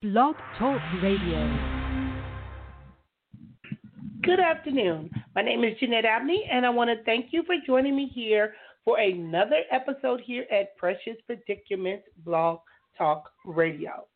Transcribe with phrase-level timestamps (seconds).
[0.00, 1.58] Blog Talk Radio.
[4.22, 5.10] Good afternoon.
[5.34, 8.54] My name is Jeanette Abney, and I want to thank you for joining me here
[8.84, 12.60] for another episode here at Precious Predicaments Blog
[12.96, 14.06] Talk Radio.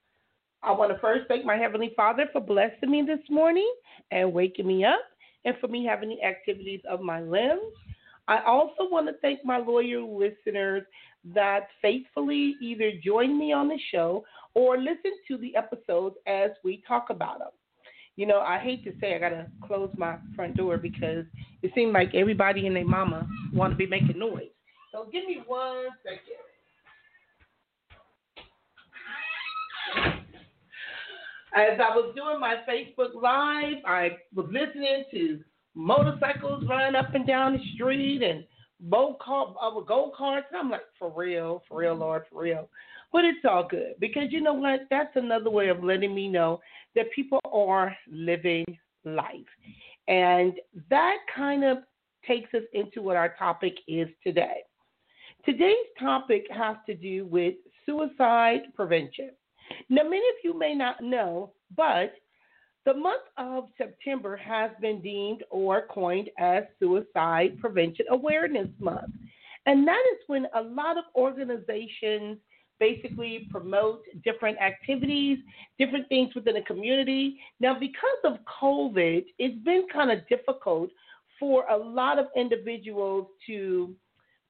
[0.63, 3.75] I want to first thank my Heavenly Father for blessing me this morning
[4.13, 5.01] and waking me up,
[5.45, 7.75] and for me having the activities of my limbs.
[8.29, 10.85] I also want to thank my loyal listeners
[11.35, 14.25] that faithfully either join me on the show
[14.55, 17.49] or listen to the episodes as we talk about them.
[18.17, 21.25] You know, I hate to say I gotta close my front door because
[21.63, 24.51] it seems like everybody and their mama want to be making noise.
[24.93, 26.43] So give me one second.
[31.55, 35.41] As I was doing my Facebook Live, I was listening to
[35.75, 38.45] motorcycles running up and down the street and
[38.91, 40.43] uh, go karts.
[40.59, 42.69] I'm like, for real, for real, Lord, for real.
[43.13, 44.81] But it's all good because you know what?
[44.91, 46.61] That's another way of letting me know
[46.95, 48.65] that people are living
[49.05, 49.37] life.
[50.09, 50.55] And
[50.91, 51.79] that kind of
[52.27, 54.63] takes us into what our topic is today.
[55.45, 57.55] Today's topic has to do with
[57.85, 59.31] suicide prevention.
[59.89, 62.15] Now, many of you may not know, but
[62.85, 69.13] the month of September has been deemed or coined as Suicide Prevention Awareness Month.
[69.67, 72.39] And that is when a lot of organizations
[72.81, 75.39] basically promote different activities,
[75.79, 77.39] different things within the community.
[77.61, 80.91] Now, because of COVID, it's been kind of difficult
[81.39, 83.95] for a lot of individuals to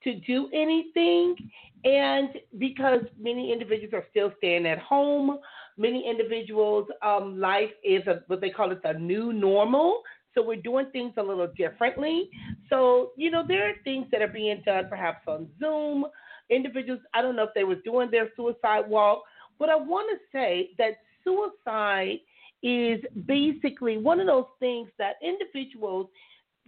[0.04, 1.36] to do anything.
[1.84, 5.38] And because many individuals are still staying at home
[5.78, 10.02] many individuals um, life is a, what they call it the new normal.
[10.34, 12.30] So we're doing things a little differently.
[12.70, 16.06] So you know there are things that are being done perhaps on zoom
[16.50, 19.22] individuals, I don't know if they were doing their suicide walk,
[19.58, 22.18] but I want to say that suicide
[22.62, 26.08] is basically one of those things that individuals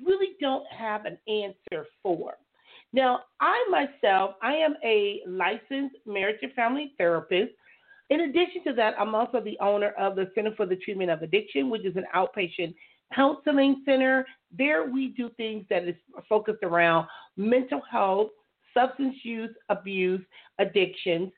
[0.04, 2.34] really don't have an answer for.
[2.92, 7.52] Now, I myself, I am a licensed marriage and family therapist.
[8.10, 11.22] In addition to that, I'm also the owner of the Center for the Treatment of
[11.22, 12.74] Addiction, which is an outpatient
[13.14, 14.26] counseling center.
[14.56, 15.96] There we do things that is
[16.28, 18.30] focused around mental health,
[18.74, 20.20] substance use, abuse,
[20.58, 21.30] addictions.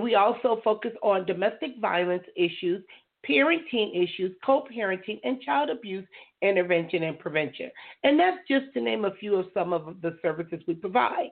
[0.00, 2.82] We also focus on domestic violence issues,
[3.28, 6.06] parenting issues, co parenting, and child abuse
[6.42, 7.70] intervention and prevention.
[8.02, 11.30] And that's just to name a few of some of the services we provide.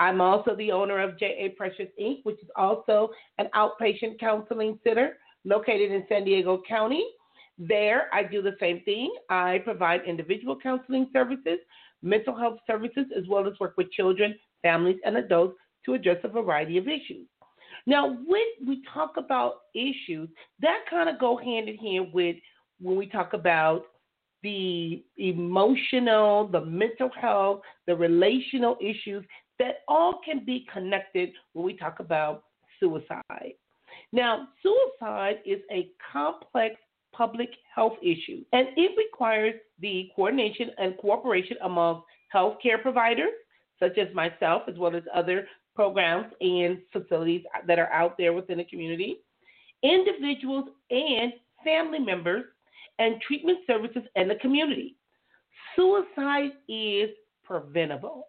[0.00, 1.50] I'm also the owner of J.A.
[1.50, 7.04] Precious Inc., which is also an outpatient counseling center located in San Diego County.
[7.58, 9.12] There, I do the same thing.
[9.28, 11.58] I provide individual counseling services,
[12.02, 16.28] mental health services, as well as work with children families, and adults to address a
[16.28, 17.26] variety of issues.
[17.86, 20.28] Now, when we talk about issues,
[20.60, 22.36] that kind of go hand in hand with
[22.80, 23.84] when we talk about
[24.42, 29.24] the emotional, the mental health, the relational issues
[29.58, 32.44] that all can be connected when we talk about
[32.78, 33.54] suicide.
[34.12, 36.76] Now, suicide is a complex
[37.12, 42.02] public health issue, and it requires the coordination and cooperation among
[42.34, 43.32] healthcare providers,
[43.80, 48.58] such as myself, as well as other programs and facilities that are out there within
[48.58, 49.18] the community,
[49.82, 51.32] individuals and
[51.64, 52.44] family members,
[52.98, 54.96] and treatment services in the community.
[55.76, 57.10] Suicide is
[57.44, 58.26] preventable.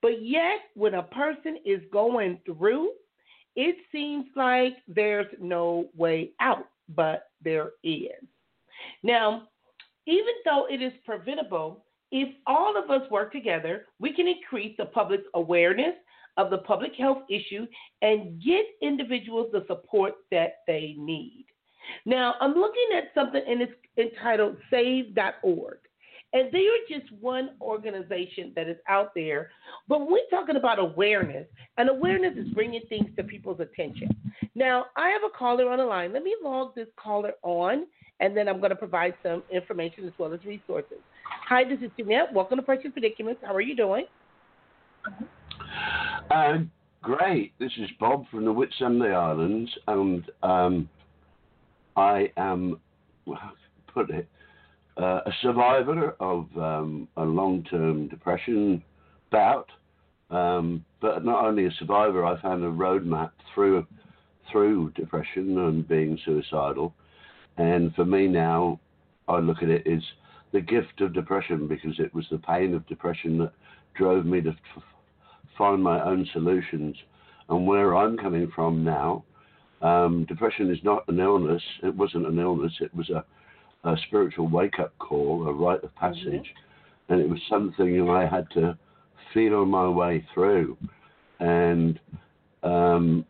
[0.00, 2.90] But yet, when a person is going through,
[3.56, 8.10] it seems like there's no way out, but there is.
[9.02, 9.48] Now,
[10.06, 14.84] even though it is preventable, if all of us work together, we can increase the
[14.84, 15.94] public's awareness
[16.36, 17.66] of the public health issue
[18.02, 21.46] and get individuals the support that they need.
[22.06, 25.78] Now, I'm looking at something and it's entitled save.org.
[26.34, 29.50] And they are just one organization that is out there.
[29.86, 31.46] But we're talking about awareness,
[31.76, 34.08] and awareness is bringing things to people's attention.
[34.54, 36.14] Now, I have a caller on the line.
[36.14, 37.86] Let me log this caller on,
[38.20, 41.00] and then I'm going to provide some information as well as resources.
[41.40, 42.32] Hi, this is Jeanette.
[42.32, 43.40] Welcome to Precious Predicaments.
[43.44, 44.06] How are you doing?
[46.30, 46.58] Uh,
[47.02, 47.52] great.
[47.58, 50.88] This is Bob from the Whitsunday Islands, and um,
[51.96, 52.80] I am,
[53.26, 53.38] well
[53.92, 54.28] put it,
[54.96, 58.82] uh, a survivor of um, a long-term depression
[59.30, 59.68] bout.
[60.30, 63.86] Um, but not only a survivor, I found a roadmap through
[64.50, 66.94] through depression and being suicidal.
[67.58, 68.80] And for me now,
[69.28, 70.02] I look at it as
[70.52, 73.52] the gift of depression because it was the pain of depression that
[73.94, 74.82] drove me to f-
[75.56, 76.96] find my own solutions.
[77.48, 79.24] And where I'm coming from now,
[79.82, 81.64] Um, depression is not an illness.
[81.82, 82.72] It wasn't an illness.
[82.80, 83.24] It was a,
[83.82, 87.08] a spiritual wake up call, a rite of passage, mm-hmm.
[87.12, 88.78] and it was something I had to
[89.34, 90.76] feel my way through.
[91.40, 91.98] And
[92.62, 93.24] um,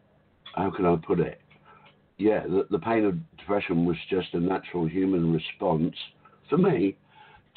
[0.55, 1.41] how can I put it?
[2.19, 5.97] Yeah, the, the pain of depression was just a natural human response
[6.51, 6.97] for me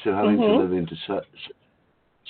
[0.04, 0.58] to having mm-hmm.
[0.58, 1.24] to live into such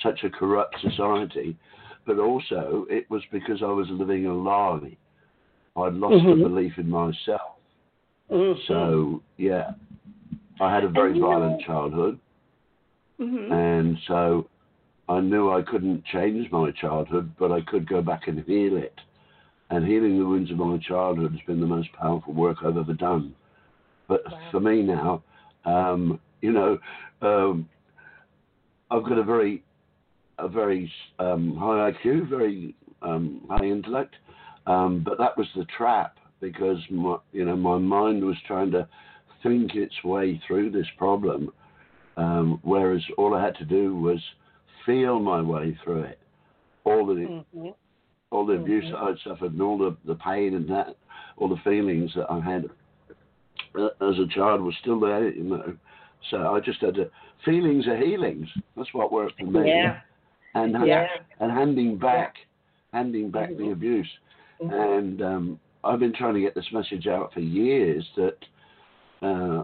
[0.03, 1.57] such a corrupt society,
[2.05, 4.95] but also it was because I was living a lie.
[5.75, 6.41] I'd lost mm-hmm.
[6.41, 7.57] the belief in myself.
[8.31, 8.59] Mm-hmm.
[8.67, 9.71] So yeah,
[10.59, 12.19] I had a very violent know, childhood,
[13.19, 13.51] mm-hmm.
[13.51, 14.47] and so
[15.09, 18.93] I knew I couldn't change my childhood, but I could go back and heal it.
[19.69, 22.93] And healing the wounds of my childhood has been the most powerful work I've ever
[22.93, 23.35] done.
[24.07, 24.39] But wow.
[24.51, 25.23] for me now,
[25.65, 26.77] um, you know,
[27.21, 27.69] um,
[28.91, 29.63] I've got a very,
[30.39, 34.15] a very um, high IQ, very um, high intellect,
[34.65, 38.87] um, but that was the trap because my, you know, my mind was trying to
[39.43, 41.51] think its way through this problem,
[42.17, 44.19] um, whereas all I had to do was
[44.85, 46.19] feel my way through it.
[46.83, 47.67] All the mm-hmm.
[48.31, 49.05] all the abuse mm-hmm.
[49.05, 50.95] I'd suffered and all the, the pain and that
[51.37, 52.65] all the feelings that I had
[53.75, 55.77] uh, as a child was still there, you know.
[56.31, 57.09] So I just had to
[57.45, 58.47] feelings are healings.
[58.75, 59.69] That's what worked for me.
[59.69, 59.99] Yeah.
[60.55, 61.07] And yeah.
[61.39, 62.35] and handing back
[62.93, 63.65] handing back mm-hmm.
[63.65, 64.09] the abuse.
[64.61, 64.73] Mm-hmm.
[64.73, 68.37] And um, I've been trying to get this message out for years that
[69.21, 69.63] uh,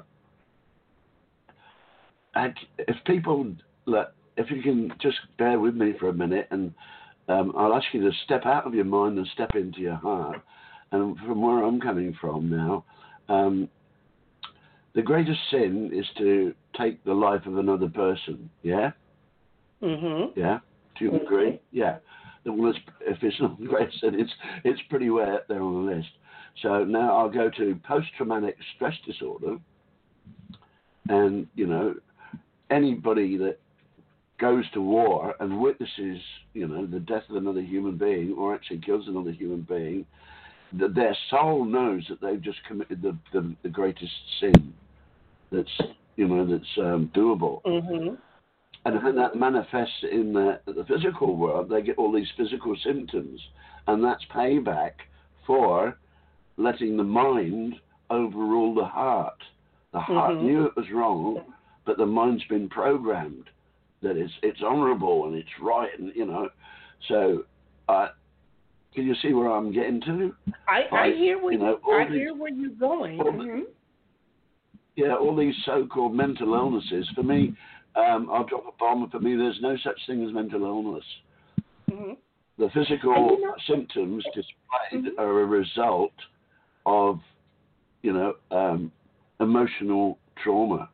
[2.77, 3.53] if people
[3.85, 6.73] let if you can just bear with me for a minute, and
[7.27, 10.41] um, I'll ask you to step out of your mind and step into your heart.
[10.91, 12.85] And from where I'm coming from now,
[13.29, 13.69] um,
[14.95, 18.49] the greatest sin is to take the life of another person.
[18.61, 18.91] Yeah.
[19.81, 20.35] Mhm.
[20.35, 20.59] Yeah.
[20.97, 21.25] Do you mm-hmm.
[21.25, 21.61] agree?
[21.71, 21.97] Yeah.
[22.45, 25.91] Well, if it's not the greatest sin, it's it's pretty way up there on the
[25.95, 26.09] list.
[26.61, 29.57] So now I'll go to post-traumatic stress disorder,
[31.09, 31.95] and you know
[32.69, 33.59] anybody that
[34.39, 36.19] goes to war and witnesses,
[36.53, 40.05] you know, the death of another human being, or actually kills another human being,
[40.73, 44.73] that their soul knows that they've just committed the, the, the greatest sin
[45.53, 47.61] that's, you know, that's um, doable.
[47.63, 48.15] Mm-hmm.
[48.85, 53.39] And when that manifests in the, the physical world, they get all these physical symptoms,
[53.87, 54.93] and that's payback
[55.47, 55.97] for
[56.57, 57.75] letting the mind
[58.09, 59.41] overrule the heart.
[59.93, 60.45] The heart mm-hmm.
[60.45, 61.53] knew it was wrong,
[61.85, 63.49] but the mind's been programmed
[64.01, 66.49] that it's it's honourable and it's right, and you know.
[67.07, 67.45] So,
[67.89, 68.09] uh,
[68.93, 70.35] can you see where I'm getting to?
[70.67, 73.17] I, I hear where you, know, I these, hear where you're going.
[73.17, 73.61] Mm-hmm.
[74.95, 77.09] Yeah, all these so-called mental illnesses.
[77.15, 77.55] For me,
[77.95, 79.09] um, I'll drop a bomb.
[79.09, 81.03] For me, there's no such thing as mental illness.
[81.91, 82.13] Mm-hmm.
[82.59, 85.19] The physical you know, symptoms displayed mm-hmm.
[85.19, 86.13] are a result
[86.85, 87.19] of,
[88.03, 88.91] you know, um,
[89.39, 90.89] emotional trauma.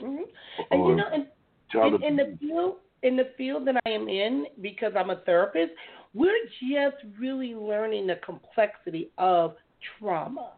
[0.00, 0.22] Mm-hmm.
[0.70, 4.46] And you know, and in, in the field in the field that I am in,
[4.60, 5.72] because I'm a therapist,
[6.14, 9.56] we're just really learning the complexity of
[9.98, 10.52] trauma,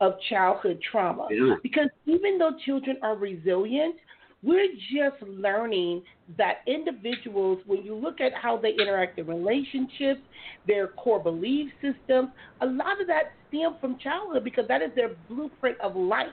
[0.00, 1.28] of childhood trauma.
[1.30, 1.56] Yeah.
[1.62, 3.96] Because even though children are resilient,
[4.42, 6.02] we're just learning
[6.38, 10.20] that individuals, when you look at how they interact in relationships,
[10.66, 12.30] their core belief systems,
[12.62, 16.28] a lot of that stems from childhood because that is their blueprint of life.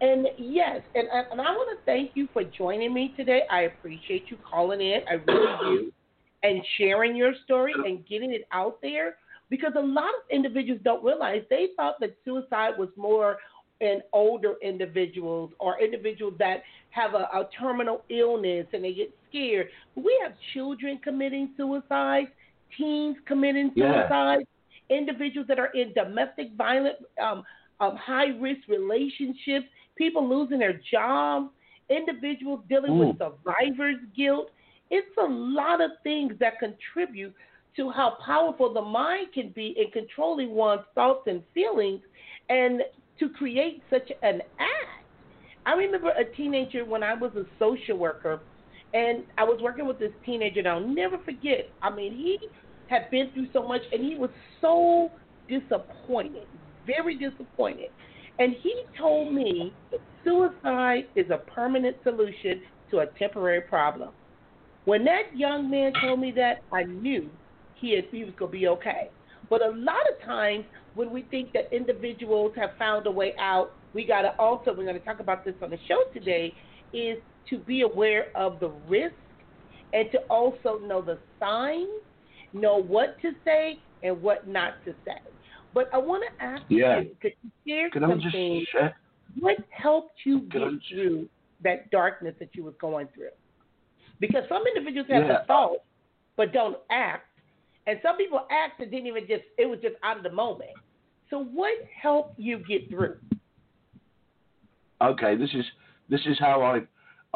[0.00, 3.42] And yes, and, and I want to thank you for joining me today.
[3.50, 5.00] I appreciate you calling in.
[5.08, 5.92] I really do.
[6.44, 9.16] And sharing your story and getting it out there
[9.50, 13.38] because a lot of individuals don't realize they thought that suicide was more
[13.80, 19.68] in older individuals or individuals that have a, a terminal illness and they get scared.
[19.94, 22.26] But we have children committing suicide,
[22.76, 24.46] teens committing suicide,
[24.90, 24.96] yeah.
[24.96, 27.44] individuals that are in domestic violence, um,
[27.80, 29.66] um, high risk relationships
[29.98, 31.50] people losing their jobs,
[31.90, 33.08] individuals dealing mm.
[33.08, 34.50] with survivor's guilt.
[34.90, 37.34] It's a lot of things that contribute
[37.78, 42.02] to how powerful the mind can be in controlling one's thoughts and feelings
[42.48, 42.82] and
[43.20, 45.06] to create such an act.
[45.64, 48.40] I remember a teenager when I was a social worker
[48.94, 51.66] and I was working with this teenager and I'll never forget.
[51.80, 52.36] I mean, he
[52.88, 54.30] had been through so much and he was
[54.60, 55.10] so
[55.48, 56.48] disappointed,
[56.84, 57.90] very disappointed.
[58.40, 59.72] And he told me
[60.24, 64.10] suicide is a permanent solution to a temporary problem.
[64.84, 67.30] When that young man told me that, I knew
[67.80, 69.10] he, he was going to be okay.
[69.50, 73.70] But a lot of times when we think that individuals have found a way out,
[73.94, 76.52] we got to also, we're going to talk about this on the show today,
[76.92, 77.18] is
[77.50, 79.14] to be aware of the risk
[79.92, 81.88] and to also know the signs,
[82.52, 85.16] know what to say and what not to say.
[85.72, 87.00] But I want to ask Yeah.
[87.00, 88.20] you, could you share Can something?
[88.20, 88.34] just
[88.72, 88.84] share?
[88.84, 88.88] Uh,
[89.40, 91.28] what helped you get just- through
[91.62, 93.30] that darkness that you was going through?
[94.20, 95.38] Because some individuals have Yeah.
[95.40, 95.78] the thought
[96.36, 97.27] but don't act,
[97.88, 100.70] and some people asked and didn't even just it was just out of the moment.
[101.30, 103.16] So what helped you get through?
[105.02, 105.64] Okay, this is
[106.08, 106.82] this is how I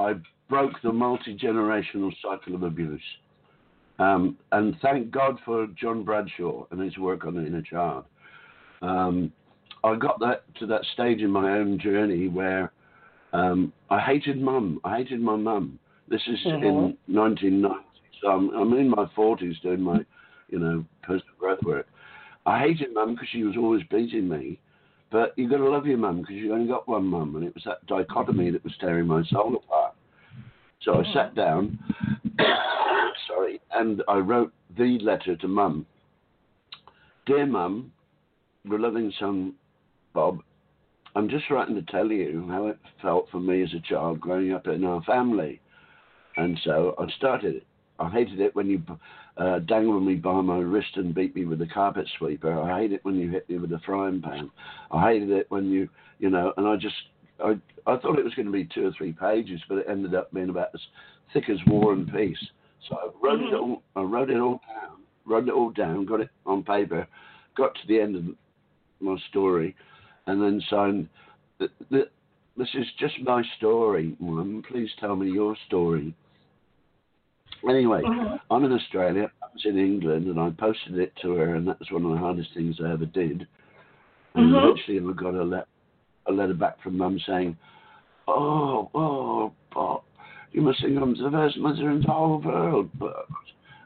[0.01, 0.15] I
[0.49, 3.03] broke the multi generational cycle of abuse.
[3.99, 8.05] Um, and thank God for John Bradshaw and his work on the inner child.
[8.81, 9.33] Um,
[9.85, 12.73] I got that to that stage in my own journey where
[13.33, 14.81] um, I hated mum.
[14.85, 15.79] I hated my mum.
[16.09, 16.63] This is Mhm.
[16.63, 17.85] in 1990,
[18.21, 20.05] so I'm, I'm in my 40s doing my,
[20.53, 21.87] you know, personal growth work.
[22.47, 24.61] I hated mum because she was always beating me,
[25.11, 27.55] but you've got to love your mum because you only got one mum, and it
[27.55, 29.95] was that dichotomy that was tearing my soul apart.
[30.83, 31.37] So I sat mm.
[31.37, 31.79] down,
[33.29, 35.87] sorry, and I wrote the letter to mum.
[37.27, 37.93] Dear mum,
[38.65, 39.55] your loving son
[40.13, 40.41] Bob,
[41.15, 44.53] I'm just writing to tell you how it felt for me as a child growing
[44.53, 45.61] up in our family.
[46.37, 47.67] And so I started it.
[47.99, 48.83] I hated it when you
[49.37, 52.61] uh, dangled me by my wrist and beat me with a carpet sweeper.
[52.61, 54.51] I hate it when you hit me with a frying pan.
[54.91, 56.95] I hated it when you, you know, and I just,
[57.43, 60.15] I, I thought it was going to be two or three pages, but it ended
[60.15, 60.81] up being about as
[61.33, 62.39] thick as War and Peace.
[62.89, 63.83] So I wrote it all.
[63.97, 64.99] I wrote it all down.
[65.25, 66.05] Wrote it all down.
[66.05, 67.07] Got it on paper.
[67.57, 68.25] Got to the end of
[69.01, 69.75] my story,
[70.27, 71.09] and then signed.
[71.59, 72.09] The, the,
[72.57, 74.63] this is just my story, Mum.
[74.69, 76.15] Please tell me your story.
[77.69, 78.03] Anyway,
[78.51, 79.31] I'm in Australia.
[79.43, 82.11] I was in England, and I posted it to her, and that was one of
[82.11, 83.47] the hardest things I ever did.
[84.35, 84.65] And Mhm.
[84.65, 85.67] eventually, I got a, le-
[86.27, 87.57] a letter back from Mum saying,
[88.27, 90.03] "Oh, oh, Bob,
[90.53, 93.27] you must think I'm the best mother in the whole world." But,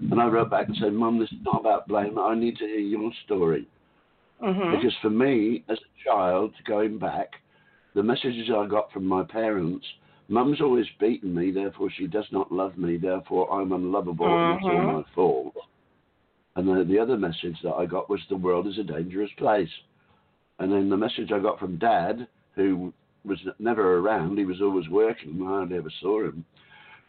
[0.01, 2.19] and I wrote back and said, "Mum, this is not about blame.
[2.19, 3.67] I need to hear your story."
[4.43, 4.71] Mm-hmm.
[4.77, 7.37] Because for me, as a child, going back,
[7.95, 9.87] the messages I got from my parents,
[10.29, 14.65] mum's always beaten me, therefore she does not love me, therefore I'm unlovable and it's
[14.65, 15.55] all my fault.
[16.57, 19.71] And the, the other message that I got was the world is a dangerous place.
[20.59, 22.93] And then the message I got from dad, who
[23.25, 26.45] was never around, he was always working, I hardly ever saw him,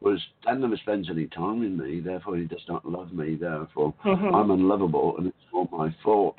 [0.01, 3.93] was dad never spends any time with me, therefore he does not love me, therefore
[4.03, 4.36] Mhm.
[4.36, 6.38] I'm unlovable and it's all my fault.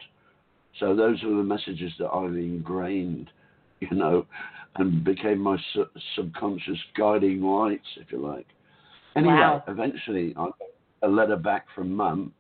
[0.79, 3.31] So those are the messages that I've ingrained,
[3.81, 4.27] you know,
[4.79, 8.47] and became my su- subconscious guiding lights, if you like.
[9.17, 9.63] Anyway, Wow.
[9.67, 10.57] eventually I got
[11.03, 12.33] a letter back from mum.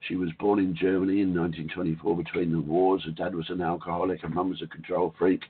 [0.00, 3.04] She was born in Germany in 1924 between the wars.
[3.04, 5.42] Her dad was an alcoholic and mum was a control freak.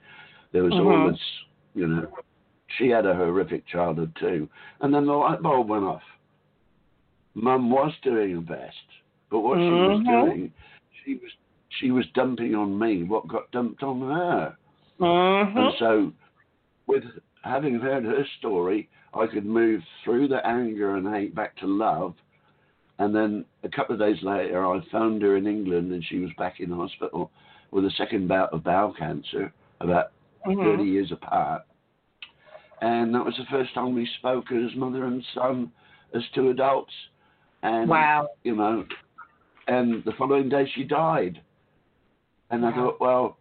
[0.52, 1.10] There was all Mhm.
[1.12, 2.08] this, you know,
[2.78, 4.48] she had a horrific childhood too.
[4.80, 6.04] And then the light bulb went off.
[7.34, 8.86] Mum was doing her best,
[9.28, 10.26] but what she was Mhm.
[10.26, 10.52] doing,
[11.04, 11.32] she was
[11.80, 14.56] she was dumping on me what got dumped on her.
[15.00, 15.58] Mm-hmm.
[15.58, 16.12] And so,
[16.86, 17.04] with
[17.42, 22.14] having heard her story, I could move through the anger and hate back to love.
[22.98, 26.30] And then a couple of days later, I found her in England and she was
[26.38, 27.30] back in hospital
[27.70, 30.12] with a second bout of bowel cancer, about
[30.46, 30.62] Mm-hmm.
[30.62, 31.62] 30 years apart.
[32.82, 35.72] And that was the first time we spoke as mother and son,
[36.14, 36.92] as two adults.
[37.62, 38.28] And, Wow.
[38.42, 38.84] you know,
[39.66, 41.40] and the following day she died.
[42.50, 42.76] And I Wow.
[42.76, 43.38] thought, well,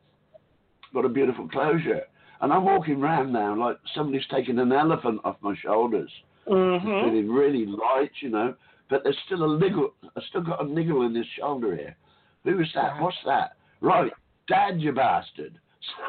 [0.94, 2.04] what a beautiful closure.
[2.42, 6.12] And I'm walking around now like somebody's taken an elephant off my shoulders.
[6.50, 6.88] Mm-hmm.
[6.88, 8.54] Feeling really light, you know.
[8.90, 9.94] But there's still a niggle.
[10.16, 11.96] I still got a niggle in this shoulder here.
[12.44, 13.02] Who is that?
[13.02, 13.54] What's that?
[13.80, 14.12] Right,
[14.50, 15.58] Dad, you bastard.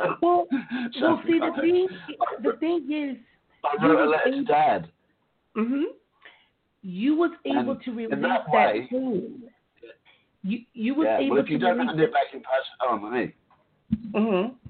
[0.02, 0.46] So, Well,
[0.98, 1.88] so well, see, the thing,
[2.42, 3.16] the thing is,
[3.64, 4.88] I wrote a letter to Dad.
[5.54, 5.82] hmm
[6.86, 9.42] you was able And to release in that, that way- pain.
[10.42, 12.66] You you was Yeah, able well, if you to don't hand it back, you pass
[12.78, 13.34] it on, hey?
[14.14, 14.63] hmm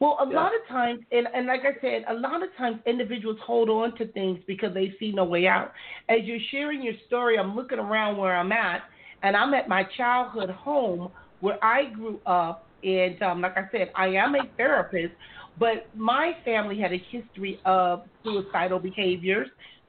[0.00, 0.34] Well, a Yeah.
[0.34, 3.94] lot of times, and, and like I said, a lot of times individuals hold on
[3.98, 5.72] to things because they see no way out.
[6.08, 8.82] As you're sharing your story, I'm looking around where I'm at,
[9.22, 12.66] and I'm at my childhood home where I grew up.
[12.82, 15.14] And um, like I said, I am a therapist,
[15.56, 19.48] but my family had a history of suicidal behaviors,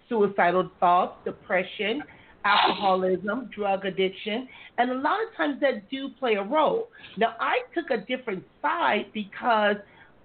[0.10, 2.04] suicidal thoughts, depression,
[2.44, 6.88] alcoholism, drug addiction, and a lot of times that do play a role.
[7.18, 9.76] Now, I took a different side because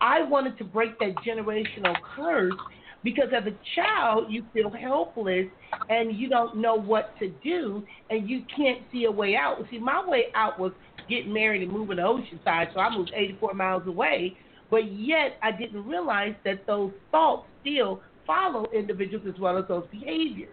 [0.00, 2.54] I wanted to break that generational curse
[3.02, 5.46] because as a child, you feel helpless
[5.88, 9.58] and you don't know what to do and you can't see a way out.
[9.70, 10.72] See, my way out was
[11.08, 14.36] getting married and moving to Oceanside, so I moved 84 miles away,
[14.70, 19.86] but yet I didn't realize that those thoughts still follow individuals as well as those
[19.92, 20.52] behaviors.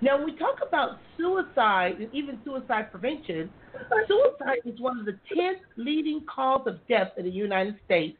[0.00, 3.48] Now, when we talk about suicide and even suicide prevention,
[4.08, 8.18] suicide is one of the 10th leading cause of death in the United States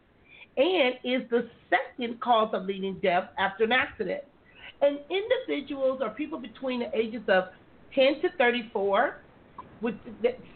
[0.56, 4.22] and is the second cause of leading death after an accident.
[4.80, 7.44] And individuals or people between the ages of
[7.94, 9.16] 10 to 34,
[9.80, 9.94] with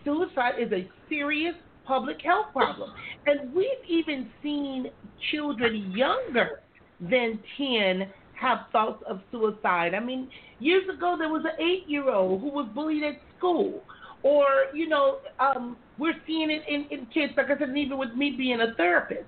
[0.04, 2.92] suicide is a serious public health problem.
[3.26, 4.90] And we've even seen
[5.30, 6.60] children younger
[7.00, 8.08] than 10
[8.40, 9.94] have thoughts of suicide.
[9.94, 10.28] I mean,
[10.60, 13.82] years ago there was an eight year old who was bullied at school.
[14.22, 18.14] Or, you know, um, we're seeing it in, in kids, like I said, even with
[18.14, 19.24] me being a therapist.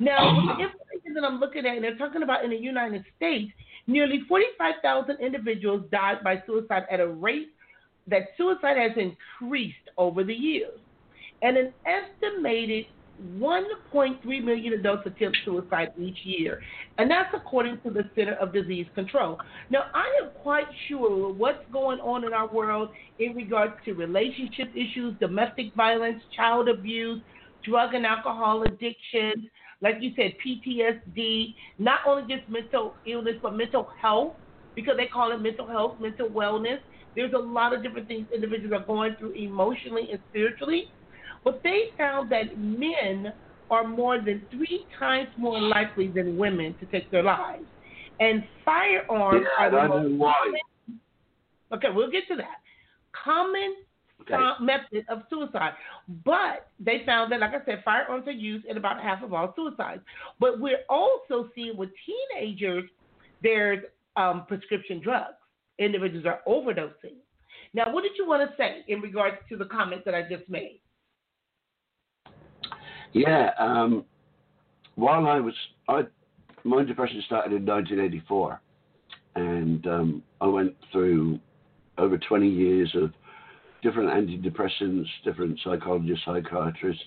[0.00, 0.18] Now,
[0.58, 3.52] the information that I'm looking at, and they're talking about in the United States,
[3.86, 7.48] nearly 45,000 individuals died by suicide at a rate
[8.06, 10.78] that suicide has increased over the years.
[11.42, 12.86] And an estimated
[13.38, 16.60] 1.3 million adults attempt suicide each year,
[16.98, 19.38] and that's according to the Center of Disease Control.
[19.70, 24.70] Now, I am quite sure what's going on in our world in regards to relationship
[24.74, 27.22] issues, domestic violence, child abuse,
[27.64, 29.48] drug and alcohol addiction,
[29.80, 34.34] like you said, PTSD, not only just mental illness, but mental health,
[34.74, 36.78] because they call it mental health, mental wellness.
[37.14, 40.84] There's a lot of different things individuals are going through emotionally and spiritually.
[41.44, 43.32] But they found that men
[43.70, 47.64] are more than three times more likely than women to take their lives.
[48.20, 50.60] And firearms yeah, are the most common.
[51.72, 52.60] Okay, we'll get to that.
[53.24, 53.74] Common.
[54.32, 55.72] Uh, method of suicide.
[56.24, 59.52] But they found that, like I said, firearms are used in about half of all
[59.56, 60.02] suicides.
[60.40, 62.84] But we're also seeing with teenagers,
[63.42, 63.84] there's
[64.16, 65.34] um, prescription drugs.
[65.78, 67.16] Individuals are overdosing.
[67.74, 70.48] Now, what did you want to say in regards to the comments that I just
[70.48, 70.80] made?
[73.12, 73.50] Yeah.
[73.58, 74.04] Um,
[74.94, 75.54] while I was,
[75.88, 76.02] I,
[76.62, 78.60] my depression started in 1984,
[79.36, 81.40] and um, I went through
[81.98, 83.12] over 20 years of
[83.84, 87.04] different antidepressants, different psychologists, psychiatrists.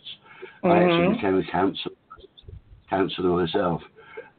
[0.64, 1.96] I actually became a counselor,
[2.90, 3.82] counselor myself.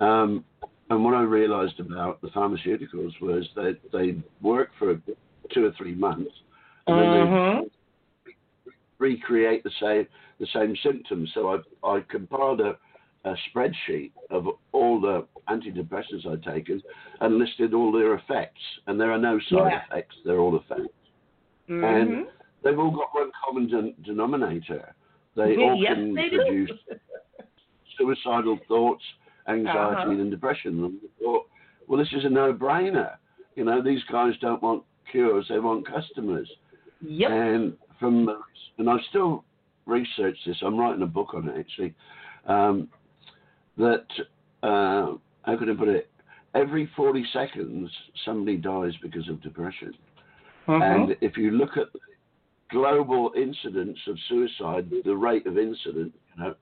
[0.01, 0.45] Um,
[0.89, 4.99] and what I realized about the pharmaceuticals was that they work for
[5.53, 6.31] two or three months,
[6.87, 7.71] and then they Mhm.
[8.99, 10.07] recreate the same
[10.39, 11.33] the same symptoms.
[11.35, 12.79] So I I compiled a,
[13.25, 16.81] a spreadsheet of all the antidepressants I'd taken
[17.21, 18.63] and listed all their effects.
[18.87, 19.83] And there are no side Yeah.
[19.85, 20.95] effects; they're all effects.
[21.69, 21.85] Mhm.
[21.85, 22.27] And
[22.63, 24.95] they've all got one common den- denominator.
[25.35, 26.71] They all yes, can they produce
[27.97, 29.03] suicidal thoughts,
[29.47, 30.11] anxiety, Uh-huh.
[30.11, 30.85] and depression.
[30.85, 31.47] And I thought,
[31.87, 33.17] well, this is a no-brainer.
[33.57, 36.51] You know, these guys don't want cures; they want customers.
[37.01, 37.31] Yep.
[37.31, 38.29] And from
[38.79, 39.45] and I've still
[39.87, 40.57] researched this.
[40.63, 41.95] I'm writing a book on it actually.
[42.47, 42.89] Um,
[43.77, 44.07] that
[44.63, 46.11] uh, how can I put it?
[46.55, 47.91] Every 40 seconds,
[48.25, 49.95] somebody dies because of depression.
[50.69, 50.83] Mhm.
[50.83, 51.89] And if you look at
[52.71, 56.55] global incidence of suicide, the rate of incident, you know,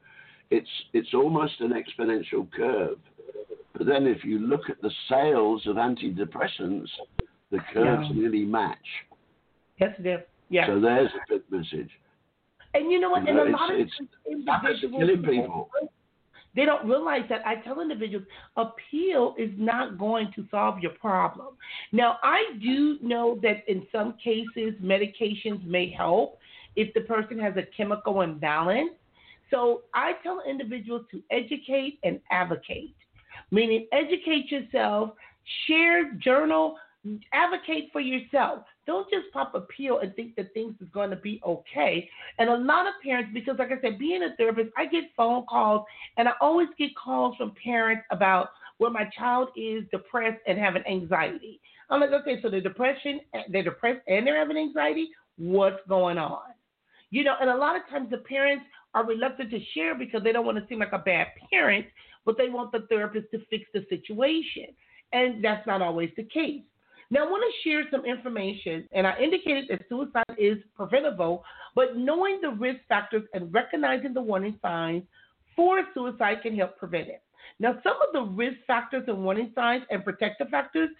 [0.51, 2.99] it's it's almost an exponential curve.
[3.73, 6.88] But then if you look at the sales of antidepressants,
[7.51, 8.14] the curves Yeah.
[8.14, 9.05] nearly match.
[9.79, 10.21] yes, it is.
[10.49, 10.66] Yeah.
[10.69, 11.90] So there's a good message.
[12.75, 13.23] and you know what?
[13.23, 15.71] You and know, a it's- lot of it's- individuals killing people.
[16.57, 18.25] They don't realize that I tell individuals
[18.57, 21.55] appeal is not going to solve your problem.
[21.92, 26.38] Now, I do know that in some cases medications may help
[26.75, 28.90] if the person has a chemical imbalance.
[29.51, 32.95] So I tell individuals to educate and advocate,
[33.51, 35.11] meaning educate yourself,
[35.66, 36.77] share, journal,
[37.33, 38.64] advocate for yourself.
[38.87, 42.09] Don't just pop a pill and think that things is going to be okay.
[42.38, 45.44] And a lot of parents, because like I said, being a therapist, I get phone
[45.49, 45.85] calls
[46.16, 50.85] and I always get calls from parents about where my child is depressed and having
[50.87, 51.61] anxiety.
[51.90, 55.11] I'm like, okay, so they're depression, they're depressed and they're having anxiety.
[55.37, 56.42] What's going on?
[57.11, 60.33] You know, and a lot of times the parents are reluctant to share because they
[60.33, 61.87] don't want to seem like a bad parent,
[62.25, 64.66] but they want the therapist to fix the situation.
[65.12, 66.62] And that's not always the case.
[67.11, 71.97] Now, I want to share some information, and I indicated that suicide is preventable, but
[71.97, 75.05] knowing the risk factors and recognizing the warning signs
[75.55, 77.23] for suicide can help prevent it.
[77.61, 80.90] Now, some of the risk factors and warning signs and protective factors.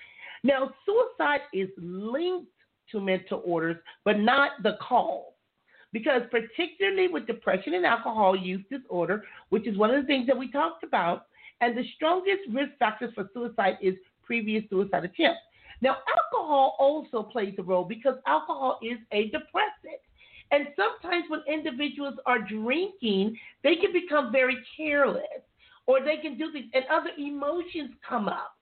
[0.45, 2.51] Now, suicide is linked
[2.93, 5.33] to mental orders, but not the cause.
[5.93, 10.37] Because, particularly with depression and alcohol use disorder, which is one of the things that
[10.37, 11.27] we talked about,
[11.61, 15.41] and the strongest risk factors for suicide is previous suicide attempts.
[15.83, 20.01] Now, alcohol also plays a role because alcohol is a depressant.
[20.53, 25.43] And sometimes when individuals are drinking, they can become very careless
[25.87, 28.53] or they can do things and other emotions come up.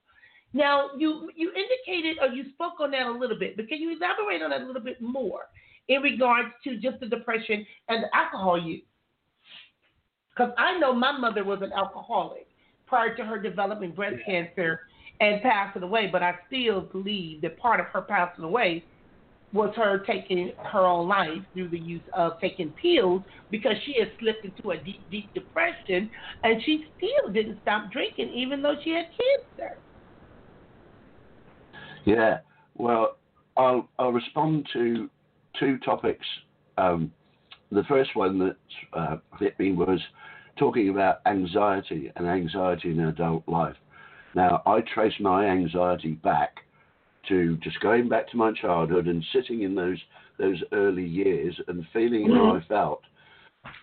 [0.52, 3.96] Now, you you indicated or you spoke on that a little bit, but can you
[3.96, 5.48] elaborate on that a little bit more
[5.88, 8.84] in regards to just the depression and the alcohol use?
[10.30, 12.46] Because I know my mother was an alcoholic
[12.86, 14.80] prior to her developing breast cancer
[15.20, 18.84] and passing away, but I still believe that part of her passing away
[19.52, 24.10] was her taking her own life through the use of taking pills because she had
[24.18, 26.10] slipped into a deep, deep depression
[26.42, 29.06] and she still didn't stop drinking even though she had
[29.58, 29.78] cancer.
[32.04, 32.38] Yeah,
[32.76, 33.16] well,
[33.56, 35.08] I'll, I'll respond to
[35.60, 36.26] two topics.
[36.76, 37.12] Um,
[37.70, 38.56] the first one that
[38.92, 40.00] uh, hit me was
[40.58, 43.76] talking about anxiety and anxiety in adult life.
[44.34, 46.58] Now, I trace my anxiety back
[47.28, 49.98] to just going back to my childhood and sitting in those
[50.38, 52.36] those early years and feeling mm-hmm.
[52.36, 53.02] how I felt.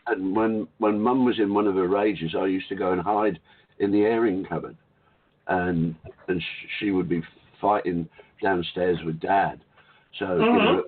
[0.07, 3.01] And when when Mum was in one of her rages, I used to go and
[3.01, 3.39] hide
[3.79, 4.77] in the airing cupboard,
[5.47, 5.95] and
[6.27, 6.41] and
[6.79, 7.23] she would be
[7.59, 8.07] fighting
[8.41, 9.61] downstairs with Dad.
[10.19, 10.43] So mm-hmm.
[10.43, 10.83] you know,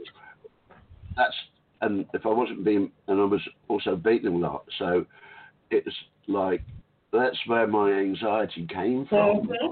[1.16, 1.36] that's
[1.82, 4.66] and if I wasn't being and I was also beaten a lot.
[4.78, 5.06] So
[5.72, 5.96] it's
[6.28, 6.62] like
[7.20, 9.72] that's where my anxiety came from, mm-hmm.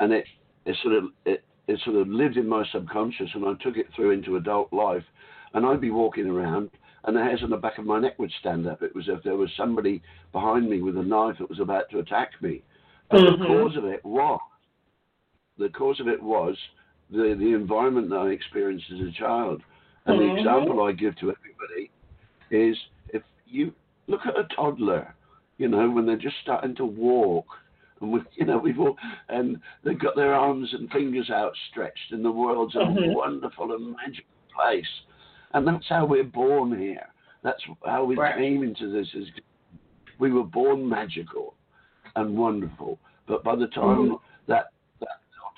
[0.00, 0.24] and it
[0.64, 3.86] it sort of it, it sort of lived in my subconscious, and I took it
[3.94, 5.04] through into adult life.
[5.52, 6.70] And I'd be walking around,
[7.04, 8.82] and the hairs on the back of my neck would stand up.
[8.82, 10.00] It was as if there was somebody
[10.32, 12.62] behind me with a knife that was about to attack me.
[13.10, 13.42] And mm-hmm.
[13.42, 14.40] the cause of it was
[15.60, 16.56] the cause of it was
[17.10, 19.62] the the environment that I experienced as a child.
[20.06, 20.34] And mm-hmm.
[20.34, 21.90] the example I give to everybody
[22.50, 22.76] is
[23.10, 23.72] if you
[24.06, 25.14] look at a toddler,
[25.60, 27.44] you know, when they're just starting to walk
[28.00, 28.96] and we, you know, we've all,
[29.28, 33.10] and they've got their arms and fingers outstretched, and the world's mm-hmm.
[33.10, 34.24] a wonderful and magical
[34.56, 34.88] place,
[35.52, 37.06] and that's how we're born here.
[37.44, 38.36] That's how we right.
[38.36, 39.06] came into this.
[39.14, 39.28] Is
[40.18, 41.54] we were born magical
[42.16, 44.14] and wonderful, but by the time mm-hmm.
[44.48, 45.08] that that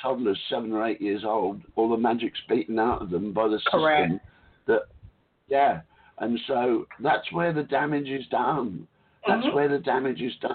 [0.03, 3.61] toddler's seven or eight years old, all the magic's beaten out of them by the
[3.71, 4.11] Correct.
[4.11, 4.21] system.
[4.67, 4.83] That,
[5.49, 5.81] yeah,
[6.19, 8.89] and so that's where the damage is done.
[9.27, 9.55] That's mm-hmm.
[9.55, 10.53] where the damage is done.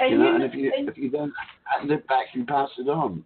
[0.00, 1.32] And you know, and if you and, if you don't
[1.64, 3.24] hand it back, you pass it on.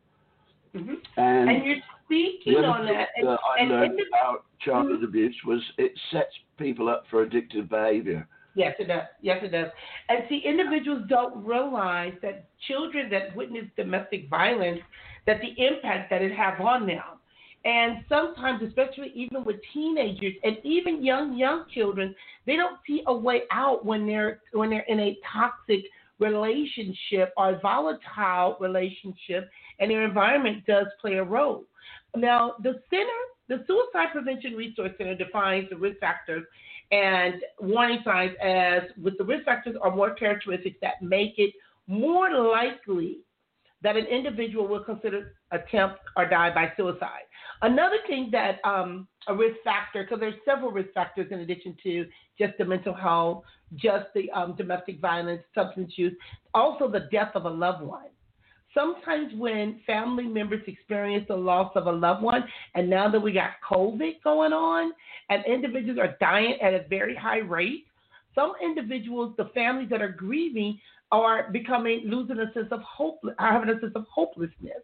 [0.75, 0.95] Mm-hmm.
[1.17, 3.09] And, and you're speaking on that.
[3.23, 5.05] that I and, learned about childhood mm-hmm.
[5.05, 8.27] abuse was it sets people up for addictive behavior.
[8.55, 9.03] Yes, it does.
[9.21, 9.69] Yes, it does.
[10.09, 14.81] And see, individuals don't realize that children that witness domestic violence,
[15.27, 17.03] that the impact that it have on them.
[17.65, 22.15] And sometimes, especially even with teenagers and even young young children,
[22.47, 25.85] they don't see a way out when they're when they're in a toxic
[26.19, 31.65] relationship or volatile relationship, and their environment does play a role.
[32.15, 36.45] Now, the center, the Suicide Prevention Resource Center, defines the risk factors
[36.93, 41.55] and warning signs as with the risk factors are more characteristics that make it
[41.87, 43.19] more likely
[43.85, 47.23] that an individual will consider attempt or die by suicide.
[47.63, 52.07] Another thing that um, a risk factor, because there's several risk factors in addition to
[52.39, 53.45] just the mental health,
[53.77, 56.15] just the um, domestic violence, substance use,
[56.55, 58.09] also the death of a loved one.
[58.75, 62.43] Sometimes when family members experience the loss of a loved one,
[62.75, 64.93] and now that we got COVID going on,
[65.31, 67.87] and individuals are dying at a very high rate,
[68.35, 70.81] some individuals, the families that are grieving,
[71.13, 74.83] are becoming losing a sense of hope, having a sense of hopelessness.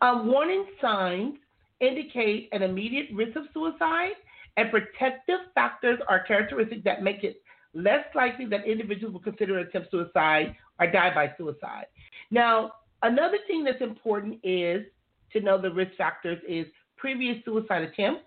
[0.00, 1.34] Um, warning signs
[1.80, 4.12] indicate an immediate risk of suicide,
[4.56, 7.40] and protective factors are characteristics that make it
[7.74, 11.86] less likely that individuals will consider attempt suicide or die by suicide.
[12.30, 14.84] Now, another thing that's important is
[15.32, 18.22] to know the risk factors is previous suicide attempts,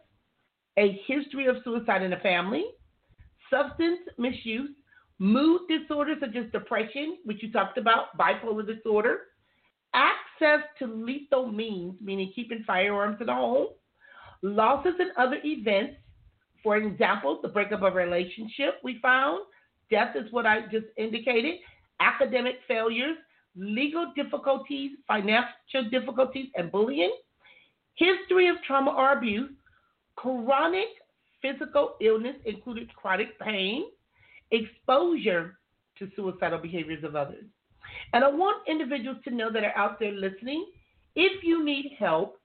[0.78, 2.64] a history of suicide in the family,
[3.50, 4.70] substance misuse,
[5.22, 9.20] mood disorders such as depression, which you talked about, bipolar disorder,
[9.94, 13.68] access to lethal means, meaning keeping firearms at home,
[14.42, 15.94] losses and other events.
[16.64, 19.42] For example, the breakup of a relationship we found,
[19.92, 21.60] death is what I just indicated,
[22.00, 23.18] academic failures,
[23.56, 27.16] legal difficulties, financial difficulties, and bullying,
[27.94, 29.52] history of trauma or abuse,
[30.16, 30.88] chronic
[31.44, 33.84] physical illness, including chronic pain,
[34.52, 35.58] exposure
[36.00, 37.46] to suicidal behaviors of others.
[38.14, 40.66] And I want individuals to know that are out there listening.
[41.16, 42.40] If you need help,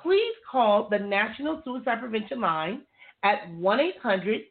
[0.00, 2.82] please call the National Suicide Prevention Line
[3.22, 4.42] at 1 800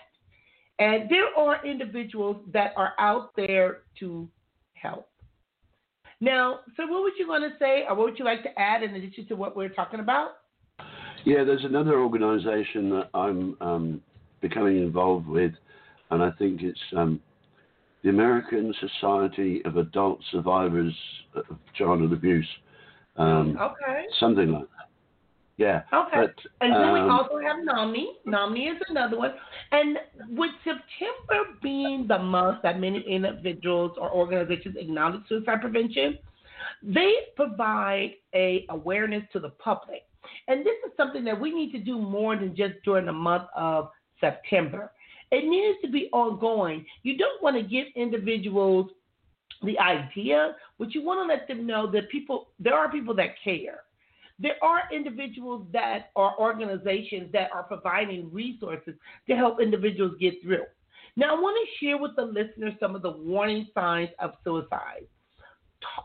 [0.80, 4.28] And there are individuals that are out there to
[4.74, 5.08] help.
[6.24, 8.82] Now, so what would you want to say, or what would you like to add
[8.82, 10.38] in addition to what we're talking about?
[11.26, 14.02] Yeah, there's another organization that I'm um,
[14.40, 15.52] becoming involved with,
[16.12, 17.20] and I think it's um,
[18.04, 20.94] the American Society of Adult Survivors
[21.36, 22.48] of Childhood Abuse.
[23.18, 24.06] Um, Okay.
[24.22, 24.88] Something like that.
[25.58, 25.84] Yeah.
[25.94, 26.22] Okay.
[26.22, 28.08] But, And then we um, also have NAMI.
[28.26, 29.34] NAMI is another one.
[29.72, 29.98] And
[30.30, 36.18] with September being the month that many individuals or organizations acknowledge suicide prevention,
[36.82, 40.04] they provide a awareness to the public.
[40.48, 43.44] And this is something that we need to do more than just during the month
[43.56, 43.90] of
[44.20, 44.92] September.
[45.32, 46.86] It needs to be ongoing.
[47.04, 48.90] You don't want to give individuals
[49.62, 53.30] the idea, but you want to let them know that people there are people that
[53.44, 53.84] care
[54.40, 58.96] there are individuals that are organizations that are providing resources
[59.28, 60.66] to help individuals get through.
[61.16, 65.06] Now, I want to share with the listeners some of the warning signs of suicide.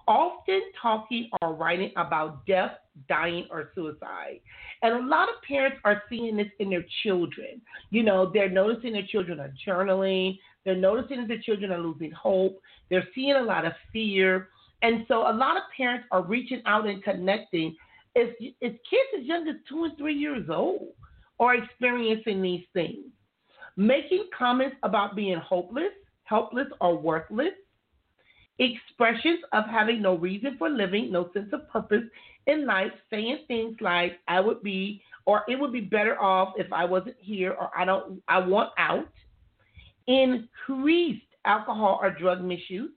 [0.06, 2.72] Often talking or writing about death,
[3.08, 4.40] dying, or suicide.
[4.82, 7.62] And a lot of parents are seeing this in their children.
[7.90, 12.10] You know, they're noticing their children are journaling, they're noticing that their children are losing
[12.10, 12.60] hope,
[12.90, 14.48] they're seeing a lot of fear.
[14.82, 17.74] And so a lot of parents are reaching out and connecting
[18.18, 20.88] if, kids as young as two and three years old
[21.40, 23.06] are experiencing these things,
[23.76, 25.92] making comments about being hopeless,
[26.24, 27.54] helpless, or worthless,
[28.58, 32.02] expressions of having no reason for living, no sense of purpose
[32.46, 36.72] in life, saying things like "I would be" or "It would be better off if
[36.72, 39.08] I wasn't here" or "I don't, I want out,"
[40.06, 42.90] increased alcohol or drug misuse,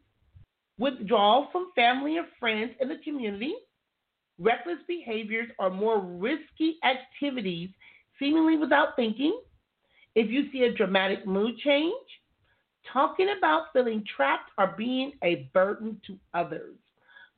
[0.80, 3.54] withdrawal from family and friends in the community
[4.42, 7.70] reckless behaviors or more risky activities
[8.20, 9.40] seemingly without thinking,
[10.16, 11.94] if you see a dramatic mood change,
[12.92, 16.76] talking about feeling trapped or being a burden to others.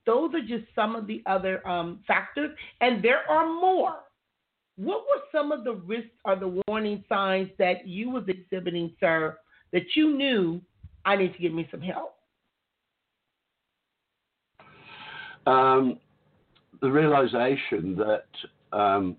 [0.06, 3.96] Those are just some of the other um, factors, and there are more.
[4.76, 9.38] What were some of the risks or the warning signs that you was exhibiting, sir,
[9.72, 10.62] that you knew
[11.06, 12.16] I need to get me some help?
[15.46, 16.00] Um,
[16.84, 19.16] the realization that um,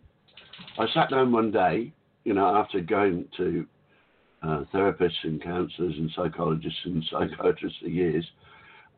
[0.79, 3.67] I sat down one day, you know, after going to
[4.43, 8.25] uh, therapists and counselors and psychologists and psychiatrists for years,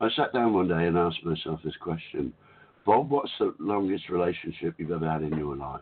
[0.01, 2.33] I sat down one day and asked myself this question
[2.85, 5.81] Bob, what's the longest relationship you've ever had in your life?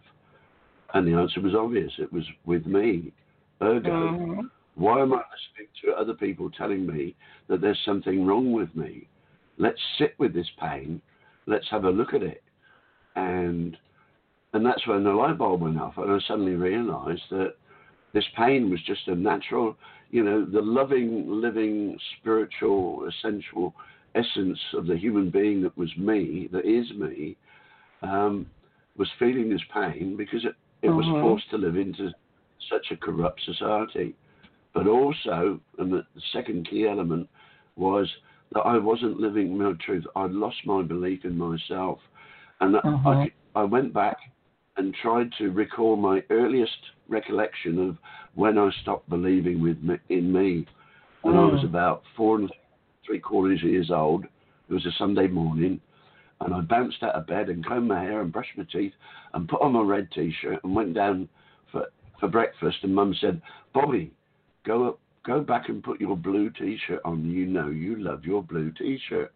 [0.94, 3.12] And the answer was obvious it was with me.
[3.64, 4.42] Ergo, Mm-hmm.
[4.76, 7.16] why am I listening to other people telling me
[7.48, 9.08] that there's something wrong with me?
[9.58, 11.02] Let's sit with this pain.
[11.48, 12.44] Let's have a look at it
[13.16, 13.78] and
[14.54, 17.56] and that's when the light bulb went off, and I suddenly realised that
[18.14, 19.76] this pain was just a natural,
[20.12, 23.74] you know, the loving, living, spiritual, essential
[24.16, 27.36] essence of the human being that was me, that is me,
[28.02, 28.48] um,
[28.96, 31.20] was feeling this pain because it, it was Mhm.
[31.20, 32.14] forced to live into
[32.70, 34.16] such a corrupt society.
[34.74, 37.28] But also, and the, the second key element
[37.76, 38.10] was
[38.54, 40.06] that I wasn't living my truth.
[40.16, 42.00] I'd lost my belief in myself.
[42.60, 42.78] And.
[43.06, 44.18] I, I went back
[44.78, 47.98] and tried to recall my earliest recollection of
[48.36, 50.66] when I stopped believing with me, in me.
[51.22, 51.70] When I was Mm.
[51.70, 52.52] about four and
[53.06, 55.80] three quarters years old, it was a Sunday morning,
[56.42, 58.94] and I bounced out of bed and combed my hair and brushed my teeth
[59.34, 61.30] and put on my red T-shirt and went down
[61.72, 61.86] for
[62.20, 62.78] for breakfast.
[62.84, 63.42] And Mum said,
[63.74, 64.12] "Bobby,
[64.66, 67.26] go up, go back and put your blue T-shirt on.
[67.26, 69.32] You know you love your blue T-shirt."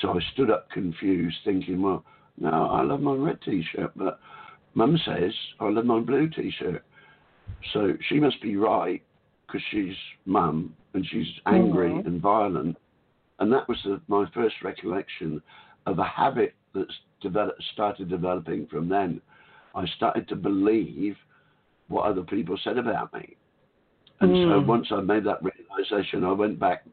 [0.00, 2.04] So I stood up confused, thinking, well,
[2.38, 4.20] no, I love my red T-shirt, but
[4.74, 6.84] Mum says I love my blue T-shirt.
[7.72, 9.02] So she must be right
[9.46, 12.06] because she's Mum and she's angry Mhm.
[12.06, 12.76] and violent.
[13.40, 15.42] And that was the, my first recollection
[15.86, 19.20] of a habit that's developed, started developing from then.
[19.74, 21.16] I started to believe
[21.88, 23.36] what other people said about me.
[24.20, 24.66] And so Mm.
[24.66, 26.84] once I made that realization, I went back,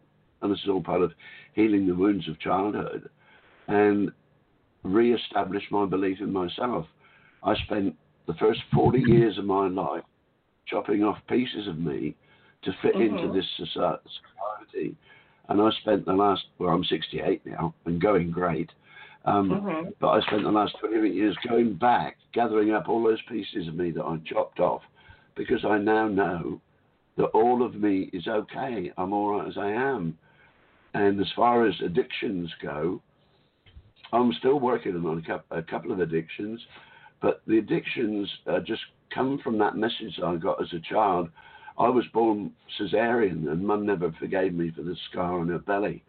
[0.41, 1.13] and this is all part of
[1.53, 3.09] healing the wounds of childhood,
[3.67, 4.11] and
[4.83, 6.85] re-established my belief in myself.
[7.43, 7.95] I spent
[8.27, 10.03] the first 40 years of my life
[10.67, 12.15] chopping off pieces of me
[12.63, 13.33] to fit into Mhm.
[13.33, 14.95] this society.
[15.47, 18.71] And I spent the last, well, I'm 68 now and going great.
[19.25, 19.93] Um, Mhm.
[19.99, 23.75] but I spent the last 28 years going back, gathering up all those pieces of
[23.75, 24.83] me that I chopped off,
[25.35, 26.61] because I now know
[27.17, 28.91] that all of me is okay.
[28.97, 30.17] I'm all right as I am.
[30.95, 33.01] And as far as addictions go,
[34.13, 36.61] I'm still working on a couple, a couple of addictions,
[37.21, 38.81] but the addictions uh, just
[39.13, 41.27] come from that message I got as a child.
[41.77, 46.01] I was born cesarean, and Mum never forgave me for the scar on her belly,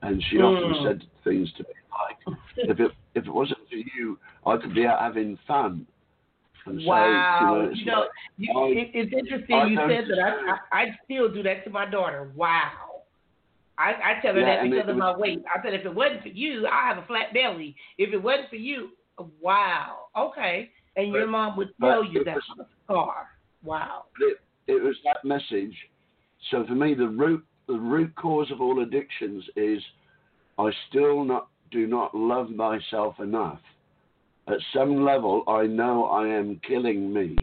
[0.00, 0.82] and she often Mm.
[0.82, 2.38] said things to me like,
[2.70, 5.86] "If it if it wasn't for you, I could be out having fun."
[6.64, 7.68] And so, Wow.
[7.70, 10.18] it's You know, like, you, I- it, it's interesting I you said that.
[10.20, 12.32] I, I I still do that to my daughter.
[12.34, 12.91] Wow.
[13.78, 15.42] I, I tell her Yeah, that because of my weight.
[15.52, 17.74] I said if it wasn't for you, I have a flat belly.
[17.98, 18.90] If it wasn't for you,
[19.40, 20.06] wow.
[20.16, 20.70] Okay.
[20.96, 23.28] And your But- mom would tell you that was- a scar.
[23.64, 24.04] Wow.
[24.20, 25.76] it, it was that message.
[26.50, 29.80] So for me, the root the root cause of all addictions is
[30.58, 33.60] I still not do not love myself enough.
[34.48, 37.36] At some level, I know I am killing me,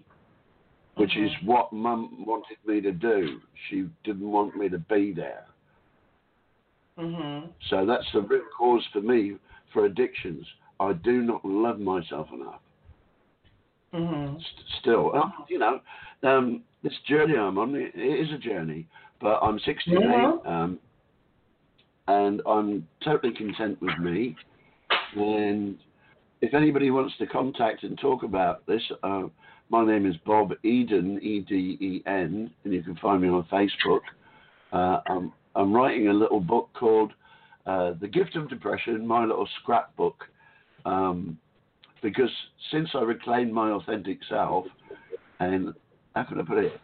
[0.95, 1.45] which is Mhm.
[1.45, 3.41] what Mum wanted me to do.
[3.69, 5.45] She didn't want me to be there.
[6.99, 7.49] Mhm.
[7.69, 9.37] So that's the root cause for me
[9.73, 10.45] for addictions.
[10.79, 12.61] I do not love myself enough.
[13.93, 14.39] Mhm.
[14.39, 15.15] st- still.
[15.15, 15.81] Um, you know,
[16.21, 18.85] um, this journey I'm on, it, is a journey,
[19.19, 20.45] but I'm 68, Mhm.
[20.45, 20.79] um,
[22.07, 24.35] and I'm totally content with me.
[25.15, 25.79] And
[26.41, 29.27] if anybody wants to contact and talk about this, uh,
[29.69, 33.43] my name is Bob Eden, E D E N, and you can find me on
[33.45, 34.01] Facebook.
[34.71, 37.13] Uh, I'm, I'm writing a little book called
[37.65, 40.25] uh, The Gift of Depression, my little scrapbook.
[40.85, 41.37] Um,
[42.01, 42.29] because
[42.71, 44.65] since I reclaimed my authentic self,
[45.39, 45.73] and
[46.15, 46.79] how can I put it?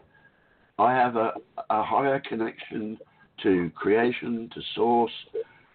[0.78, 1.34] I have a,
[1.70, 2.98] a higher connection
[3.44, 5.12] to creation, to source.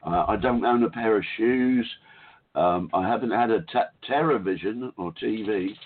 [0.07, 1.89] Uh, I don't own a pair of shoes.
[2.55, 5.77] Um, I haven't had a te- television or TV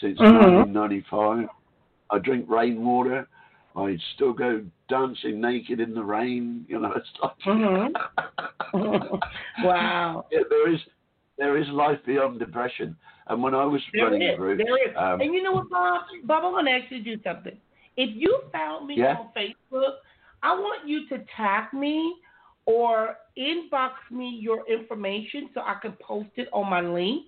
[0.00, 0.32] since Mhm.
[0.34, 1.48] 1995.
[2.10, 3.26] I drink rainwater.
[3.76, 6.64] I still go dancing naked in the rain.
[6.68, 7.92] You know, it's like Mhm.
[9.64, 10.24] wow.
[10.32, 10.80] Yeah, there is
[11.38, 12.96] there is life beyond depression.
[13.28, 14.36] And when I was There running is.
[14.36, 14.94] through, There is.
[14.96, 16.02] um, and you know what, Bob?
[16.24, 17.56] Bob, I'm going to ask you to do something.
[17.96, 19.16] If you found me Yeah.
[19.20, 19.94] on Facebook,
[20.42, 21.96] I want you to tag me
[22.66, 27.24] or inbox me your information so I can post it on my link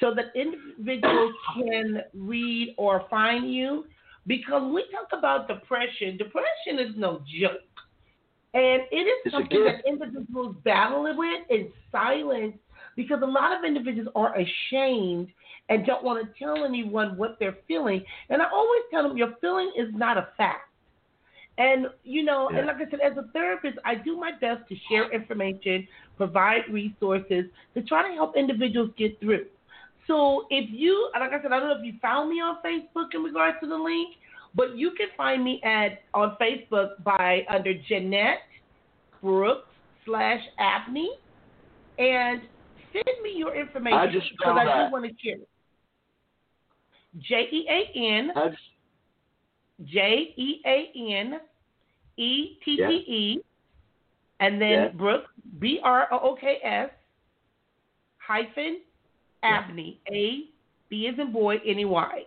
[0.00, 3.84] so that individuals can read or find you.
[4.26, 7.60] Because we talk about depression, depression is no joke.
[8.54, 12.56] And it is It's something that individuals battle with in silence
[12.96, 15.28] because a lot of individuals are ashamed
[15.68, 18.02] and don't want to tell anyone what they're feeling.
[18.30, 20.70] And I always tell them your feeling is not a fact.
[21.58, 24.76] And you know, and like I said, as a therapist, I do my best to
[24.90, 29.46] share information, provide resources to try to help individuals get through.
[30.06, 33.14] So if you, like I said, I don't know if you found me on Facebook
[33.14, 34.16] in regards to the link,
[34.54, 38.38] but you can find me at on Facebook by under Jeanette
[39.22, 39.68] Brooks
[40.04, 41.10] slash Abney,
[41.98, 42.40] and
[42.92, 44.86] send me your information I just because I that.
[44.86, 45.48] do want to share it.
[47.20, 48.30] J E A N
[49.84, 51.40] J E A N
[52.16, 53.40] E T T E,
[54.40, 54.88] and then Yeah.
[54.88, 56.90] Brooks B R O O K S
[58.18, 58.80] hyphen
[59.46, 60.44] Abney A
[60.88, 62.22] B as in boy N E Y.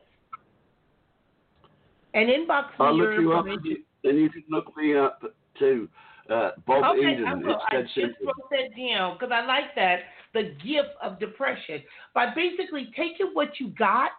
[2.14, 5.22] And inbox me I'll look you up, and you can look me up
[5.58, 5.88] too.
[6.30, 7.26] Uh, Bob Okay, Eden.
[7.28, 7.62] I will.
[7.72, 10.00] It's I just wrote that down because I like that.
[10.34, 11.82] The gift of depression
[12.14, 14.12] by basically taking what you got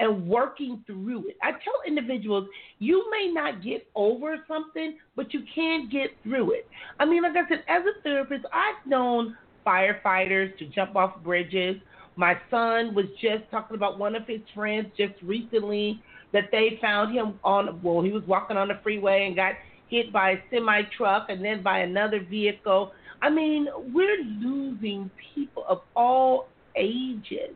[0.00, 1.36] and working through it.
[1.42, 2.48] I tell individuals
[2.80, 6.68] you may not get over something, but you can get through it.
[6.98, 11.76] I mean, like I said, as a therapist, I've known firefighters to jump off bridges.
[12.16, 16.00] My son was just talking about one of his friends just recently
[16.32, 19.54] that they found him on, well, he was walking on the freeway and got
[19.88, 22.92] hit by a semi truck and then by another vehicle.
[23.22, 27.54] I mean, we're losing people of all ages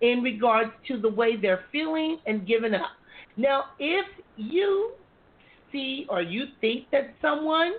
[0.00, 2.90] in regards to the way they're feeling and giving up.
[3.36, 4.06] Now, if
[4.36, 4.92] you
[5.72, 7.74] see or you think that someone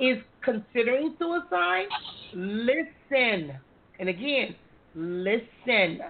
[0.00, 1.86] is considering suicide,
[2.34, 3.52] listen.
[3.98, 4.56] And again,
[4.94, 6.00] listen.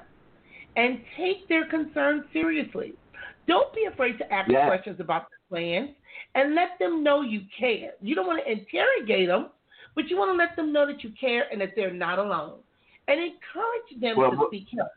[0.76, 2.94] And take their concerns seriously.
[3.46, 5.90] Don't be afraid to ask questions about their plans
[6.34, 7.92] and let them know you care.
[8.00, 9.50] You don't want to interrogate them,
[9.94, 12.58] but you want to let them know that you care and that they're not alone.
[13.06, 14.88] And encourage them Well, to seek help.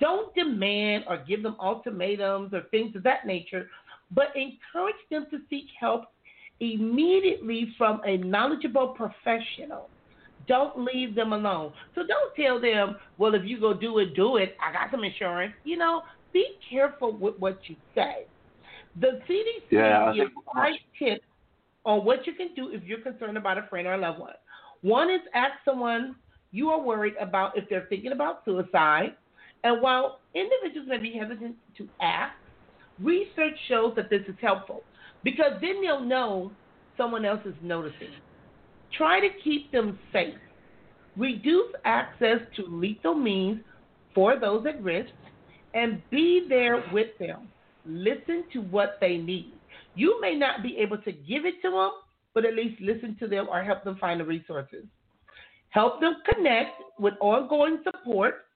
[0.00, 3.68] Don't demand or give them ultimatums or things of that nature,
[4.10, 6.04] but encourage them to seek help
[6.60, 9.88] immediately from a knowledgeable professional.
[10.46, 11.72] Don't leave them alone.
[11.94, 14.56] So don't tell them, well, if you go do it, do it.
[14.60, 15.54] I got some insurance.
[15.64, 18.26] You know, be careful with what you say.
[19.00, 21.24] The CDC Yeah, gives five tips
[21.84, 24.34] on what you can do if you're concerned about a friend or a loved one.
[24.82, 26.16] One is ask someone
[26.50, 29.14] you are worried about if they're thinking about suicide.
[29.64, 32.34] And while individuals may be hesitant to ask,
[33.00, 34.84] research shows that this is helpful
[35.24, 36.52] because then they'll know
[36.96, 38.10] someone else is noticing.
[38.96, 40.34] Try to keep them safe.
[41.16, 43.60] Reduce access to lethal means
[44.14, 45.10] for those at risk
[45.74, 47.48] and be there with them.
[47.86, 49.52] Listen to what they need.
[49.94, 51.90] You may not be able to give it to them,
[52.32, 54.84] but at least listen to them or help them find the resources.
[55.70, 58.46] Help them connect with ongoing support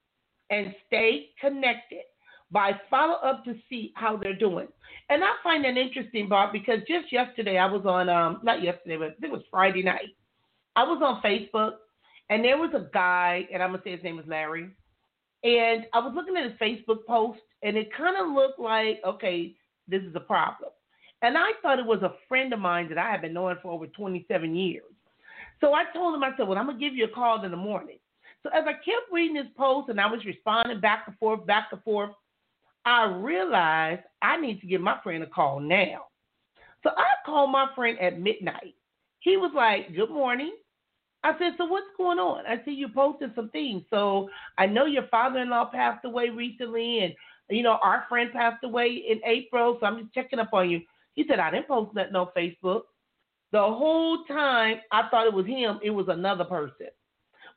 [0.51, 2.03] and stay connected
[2.51, 4.69] by follow up to see how they're doing.
[5.11, 8.97] And I find that interesting, Bob, because just yesterday I was on, um, not yesterday,
[8.97, 10.15] but it was Friday night.
[10.79, 11.73] I was on Facebook
[12.31, 14.71] and there was a guy, and I'm to say his name is Larry.
[15.43, 19.57] And I was looking at his Facebook post and it kind of looked like, okay,
[19.89, 20.71] this is a problem.
[21.23, 23.73] And I thought it was a friend of mine that I have been knowing for
[23.73, 24.85] over 27 years.
[25.61, 27.57] So I told him, I said, well, I'm to give you a call in the
[27.57, 27.99] morning.
[28.45, 31.71] So as I kept reading his post and I was responding back and forth, back
[31.73, 32.11] and forth,
[32.85, 36.05] I realized I need to give my friend a call now.
[36.85, 38.77] So I called my friend at midnight.
[39.19, 40.53] He was like, Good morning.
[41.25, 42.47] I said, So what's going on?
[42.47, 43.83] I see you posted some things.
[43.91, 47.15] So I know your father in law passed away recently, and,
[47.51, 49.79] you know, our friend passed away in April.
[49.81, 50.81] So I'm just checking up on you.
[51.15, 52.83] He said, I didn't post nothing on Facebook.
[53.51, 56.89] The whole time I thought it was him, it was another person.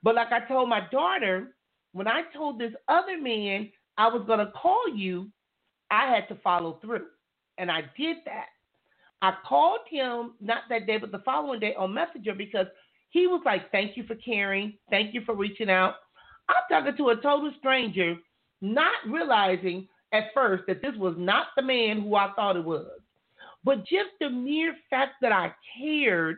[0.01, 1.55] But like I told my daughter,
[1.91, 5.29] when I told this other man I was going to call you,
[5.91, 7.07] I had to follow through.
[7.57, 8.47] And I did that.
[9.21, 12.65] I called him not that day, but the following day on Messenger because
[13.11, 14.73] he was like, Thank you for caring.
[14.89, 15.95] Thank you for reaching out.
[16.49, 18.15] I'm talking to a total stranger,
[18.61, 22.99] not realizing at first that this was not the man who I thought it was.
[23.63, 26.37] But just the mere fact that I cared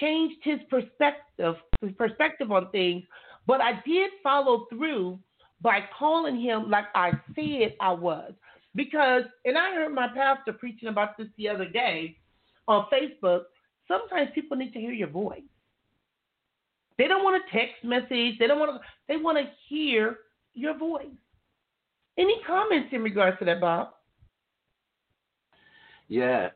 [0.00, 3.04] changed his perspective, his perspective on things.
[3.46, 5.18] But I did follow through
[5.60, 8.32] by calling him like I said I was.
[8.74, 12.16] Because, and I heard my pastor preaching about this the other day
[12.66, 13.42] on Facebook.
[13.86, 15.40] Sometimes people need to hear your voice.
[16.98, 18.38] They don't want a text message.
[18.38, 18.88] They don't want to.
[19.06, 20.18] They want to hear
[20.54, 21.06] your voice.
[22.18, 23.90] Any comments in regards to that, Bob?
[26.08, 26.48] Yeah,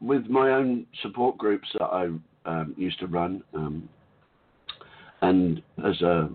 [0.00, 2.08] with my own support groups that I
[2.44, 3.88] um, used to run, um,
[5.22, 6.28] and as a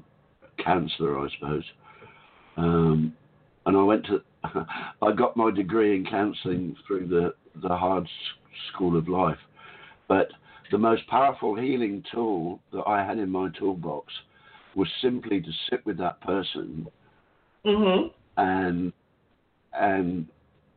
[0.64, 1.64] counsellor, I suppose,
[2.58, 3.14] um,
[3.66, 4.22] and I went to,
[5.02, 8.08] I got my degree in counselling through the, the hard
[8.74, 9.38] school of life.
[10.08, 10.30] But
[10.72, 14.14] the most powerful healing tool that I had in my toolbox
[14.76, 16.88] was simply to sit with that person
[17.66, 18.08] mm-hmm.
[18.38, 18.94] and
[19.74, 20.28] and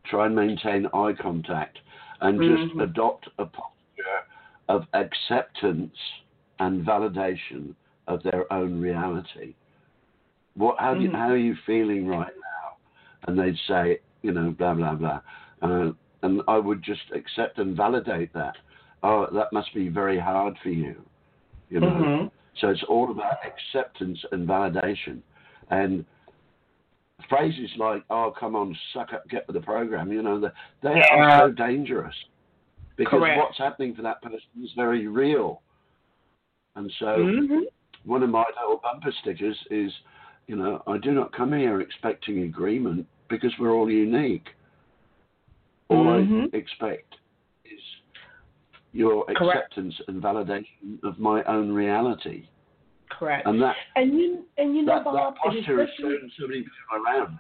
[0.05, 1.79] try and maintain eye contact
[2.21, 2.81] and just mm-hmm.
[2.81, 4.25] adopt a posture
[4.69, 5.97] of acceptance
[6.59, 7.75] and validation
[8.07, 9.55] of their own reality.
[10.57, 11.15] What how, mm-hmm.
[11.15, 12.77] how are you feeling right now?
[13.27, 15.21] And they'd say, you know, blah blah blah,
[15.63, 15.93] uh,
[16.23, 18.57] and I would just accept and validate that.
[19.05, 20.97] Oh, that must be very hard for you,
[21.69, 21.87] you know.
[21.87, 22.27] Mm-hmm.
[22.61, 25.21] So it's all about acceptance and validation,
[25.71, 26.07] and
[27.29, 30.41] phrases like "Oh, come on, suck up, get with the program," you know,
[30.83, 32.15] they are so dangerous
[32.97, 33.39] because Correct.
[33.39, 35.61] what's happening for that person is very real.
[36.75, 37.61] And so, mm-hmm.
[38.05, 39.93] one of my little bumper stickers is
[40.47, 44.47] you know, I do not come here expecting agreement because we're all unique.
[45.89, 46.55] All mm-hmm.
[46.55, 47.15] I expect
[48.95, 49.57] your Correct.
[49.57, 52.49] acceptance and validation of my own reality.
[53.11, 53.47] Correct.
[53.47, 56.61] And that and you and you know that, Bob, that posture is turning so many
[56.61, 57.39] people around.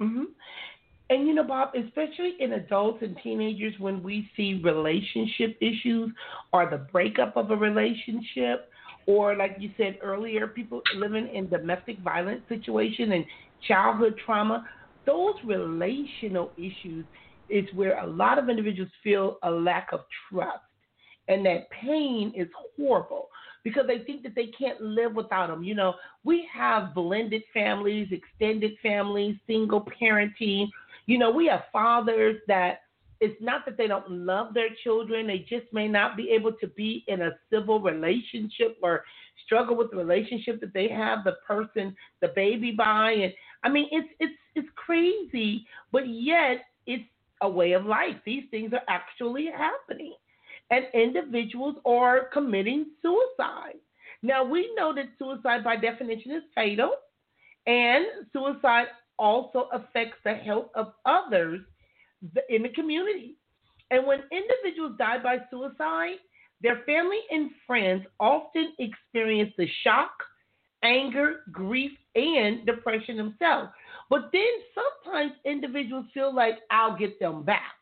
[0.00, 0.24] Mhm.
[1.10, 6.12] And you know, Bob, especially in adults and teenagers, when we see relationship issues
[6.52, 8.70] or the breakup of a relationship,
[9.06, 13.24] or like you said earlier, people living in domestic violence situation and
[13.66, 14.64] childhood trauma,
[15.04, 17.04] those relational issues
[17.50, 20.60] is where a lot of individuals feel a lack of trust.
[21.28, 23.28] And that pain is horrible
[23.62, 25.62] because they think that they can't live without them.
[25.62, 25.94] You know,
[26.24, 30.68] we have blended families, extended families, single parenting.
[31.06, 32.80] You know, we have fathers that
[33.20, 36.66] it's not that they don't love their children, they just may not be able to
[36.68, 39.04] be in a civil relationship or
[39.44, 43.32] struggle with the relationship that they have the person, the baby by and
[43.62, 47.04] I mean it's it's it's crazy, but yet it's
[47.40, 48.16] a way of life.
[48.24, 50.14] These things are actually happening.
[50.70, 53.78] And individuals are committing suicide.
[54.22, 56.92] Now we know that suicide by definition is fatal
[57.66, 58.86] and suicide
[59.18, 61.60] also affects the health of others
[62.48, 63.36] in the community.
[63.90, 66.16] And when individuals die by suicide,
[66.62, 70.12] their family and friends often experience the shock,
[70.82, 73.70] anger, grief, and depression themselves.
[74.10, 74.42] But then
[74.74, 77.76] sometimes individuals feel like, I'll get them back,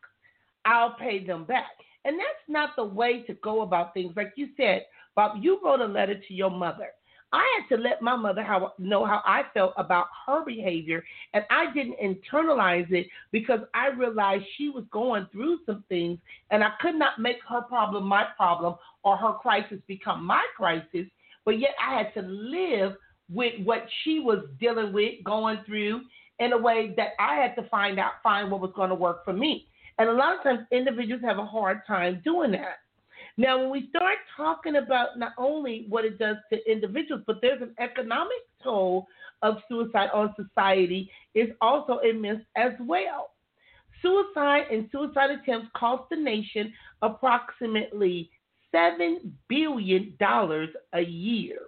[0.63, 1.71] I'll pay them back.
[2.05, 4.13] And that's not the way to go about things.
[4.15, 6.89] Like you said, Bob, you wrote a letter to your mother.
[7.31, 11.03] I had to let my mother how, know how I felt about her behavior,
[11.33, 16.17] and I didn't internalize it because I realized she was going through some things,
[16.49, 21.05] and I could not make her problem my problem or her crisis become my crisis.
[21.45, 22.93] But yet I had to live
[23.31, 26.01] with what she was dealing with, going through,
[26.39, 29.25] in a way that I had to find out, find what was going to work
[29.25, 29.67] for me.
[29.97, 32.77] And a lot of times individuals have a hard time doing that.
[33.37, 37.61] Now, when we start talking about not only what it does to individuals, but there's
[37.61, 39.07] an economic toll
[39.41, 43.31] of suicide on society is also immense as well.
[44.01, 48.29] Suicide and suicide attempts cost the nation approximately
[48.73, 50.17] $7 billion
[50.93, 51.59] a year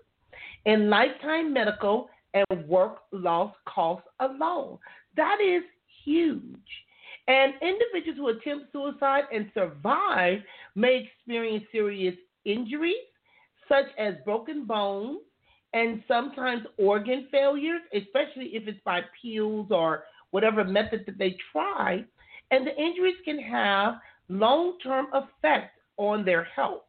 [0.65, 4.77] in lifetime medical and work loss costs alone.
[5.15, 5.63] That is
[6.03, 6.45] huge.
[7.27, 10.39] And individuals who attempt suicide and survive
[10.75, 12.15] may experience serious
[12.45, 12.95] injuries,
[13.69, 15.19] such as broken bones
[15.73, 22.03] and sometimes organ failures, especially if it's by pills or whatever method that they try.
[22.51, 23.95] And the injuries can have
[24.27, 26.83] long term effects on their health.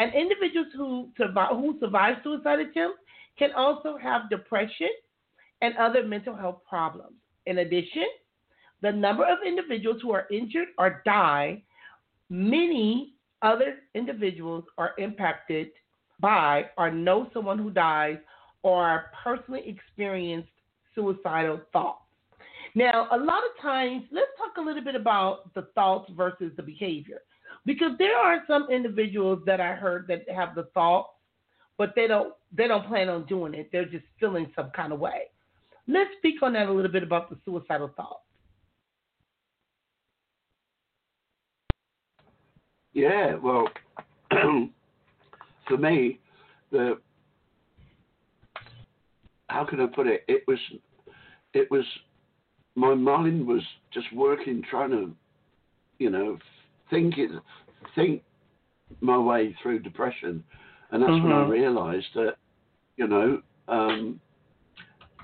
[0.00, 2.98] And individuals who survive, who survive suicide attempts
[3.38, 4.88] can also have depression
[5.62, 7.14] and other mental health problems.
[7.46, 8.06] In addition,
[8.82, 11.62] the number of individuals who are injured or die,
[12.30, 15.68] many other individuals are impacted
[16.20, 18.18] by or know someone who dies
[18.62, 20.48] or personally experienced
[20.94, 22.02] suicidal thoughts.
[22.74, 26.62] Now, a lot of times, let's talk a little bit about the thoughts versus the
[26.62, 27.20] behavior.
[27.64, 31.10] Because there are some individuals that I heard that have the thoughts,
[31.78, 33.70] but they don't they don't plan on doing it.
[33.72, 35.30] They're just feeling some kind of way.
[35.86, 38.24] Let's speak on that a little bit about the suicidal thoughts.
[42.92, 43.68] Yeah, well,
[45.68, 46.18] for me,
[46.72, 46.98] the
[49.48, 50.24] how can I put it?
[50.28, 50.58] It was,
[51.54, 51.84] it was,
[52.74, 53.62] my mind was
[53.92, 55.10] just working, trying to,
[55.98, 56.38] you know,
[56.90, 57.30] think it,
[57.94, 58.22] think
[59.00, 60.44] my way through depression,
[60.90, 61.24] and that's mm-hmm.
[61.24, 61.50] when I mm-hmm.
[61.50, 62.34] realised that,
[62.96, 64.20] you know, um,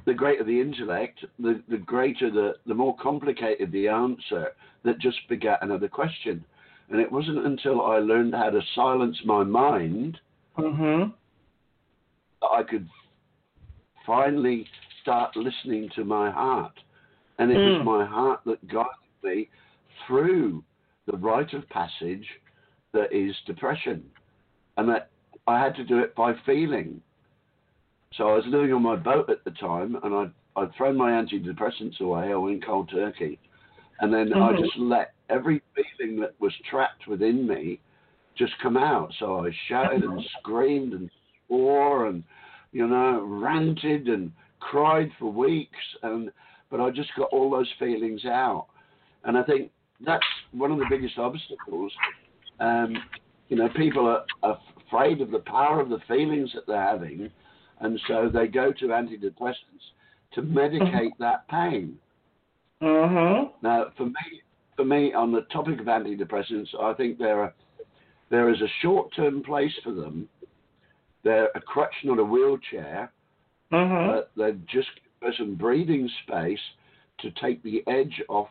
[0.04, 4.48] the greater the intellect, the, the greater the, the more complicated the answer
[4.84, 6.44] that just begat another question.
[6.90, 10.18] And it wasn't until I learned how to silence my mind
[10.58, 11.10] mm-hmm.
[12.42, 12.88] that I could
[14.06, 14.66] finally
[15.00, 16.78] start listening to my heart.
[17.38, 17.78] And it mm.
[17.78, 18.90] was my heart that guided
[19.22, 19.48] me
[20.06, 20.62] through
[21.06, 22.26] the rite of passage
[22.92, 24.04] that is depression.
[24.76, 25.10] And that
[25.46, 27.00] I had to do it by feeling.
[28.16, 31.10] So I was living on my boat at the time, and I'd, I'd thrown my
[31.10, 32.32] antidepressants away.
[32.32, 33.38] I went cold turkey.
[34.00, 34.42] And then mm-hmm.
[34.42, 37.80] I just let every feeling that was trapped within me
[38.36, 39.12] just come out.
[39.18, 41.10] So I shouted and screamed and
[41.46, 42.24] swore and,
[42.72, 45.78] you know, ranted and cried for weeks.
[46.02, 46.30] And
[46.70, 48.66] but I just got all those feelings out.
[49.24, 49.70] And I think
[50.04, 51.92] that's one of the biggest obstacles.
[52.58, 52.96] Um,
[53.48, 54.58] you know, people are, are
[54.94, 57.30] afraid of the power of the feelings that they're having,
[57.80, 59.54] and so they go to antidepressants
[60.32, 61.96] to medicate that pain.
[62.82, 63.66] Mm-hmm.
[63.66, 64.42] Now, for me,
[64.76, 67.54] for me, on the topic of antidepressants, I think there are
[68.30, 70.28] there is a short-term place for them.
[71.22, 73.12] They're a crutch, not a wheelchair.
[73.72, 74.12] Mm-hmm.
[74.12, 74.88] But they're just
[75.38, 76.58] some breathing space
[77.20, 78.48] to take the edge off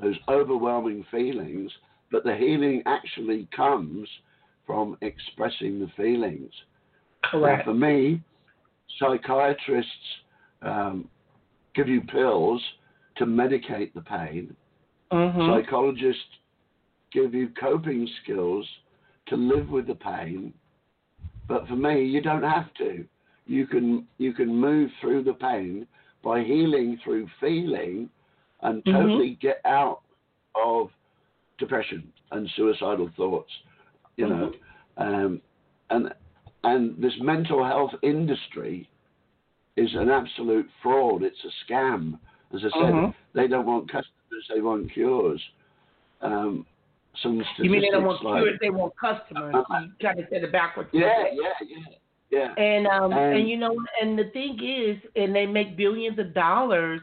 [0.00, 1.70] those overwhelming feelings.
[2.10, 4.08] But the healing actually comes
[4.70, 6.52] from expressing the feelings.
[7.24, 7.66] Correct.
[7.66, 8.22] Now, for me,
[9.00, 9.90] psychiatrists
[10.62, 11.08] um,
[11.74, 12.62] give you pills
[13.16, 14.54] to medicate the pain.
[15.12, 15.50] Mm-hmm.
[15.50, 16.22] Psychologists
[17.12, 18.64] give you coping skills
[19.26, 20.54] to live with the pain.
[21.48, 23.04] But for me, you don't have to.
[23.46, 25.88] You can you can move through the pain
[26.22, 28.08] by healing through feeling
[28.62, 28.92] and mm-hmm.
[28.92, 30.02] totally get out
[30.64, 30.90] of
[31.58, 33.50] depression and suicidal thoughts.
[34.20, 34.40] You mm-hmm.
[34.40, 35.40] know, um,
[35.88, 36.14] and
[36.62, 38.88] and this mental health industry
[39.76, 41.22] is an absolute fraud.
[41.22, 42.18] It's a scam.
[42.54, 43.12] As I said, uh-huh.
[43.34, 45.40] they don't want customers, they want cures.
[46.20, 46.66] Um,
[47.22, 49.54] some you mean they don't want like, cures, they want customers.
[49.54, 50.90] Uh, you kind of said it backwards.
[50.92, 51.96] Yeah, yeah, yeah.
[52.30, 52.54] Yeah.
[52.62, 56.32] And um and, and you know and the thing is and they make billions of
[56.34, 57.00] dollars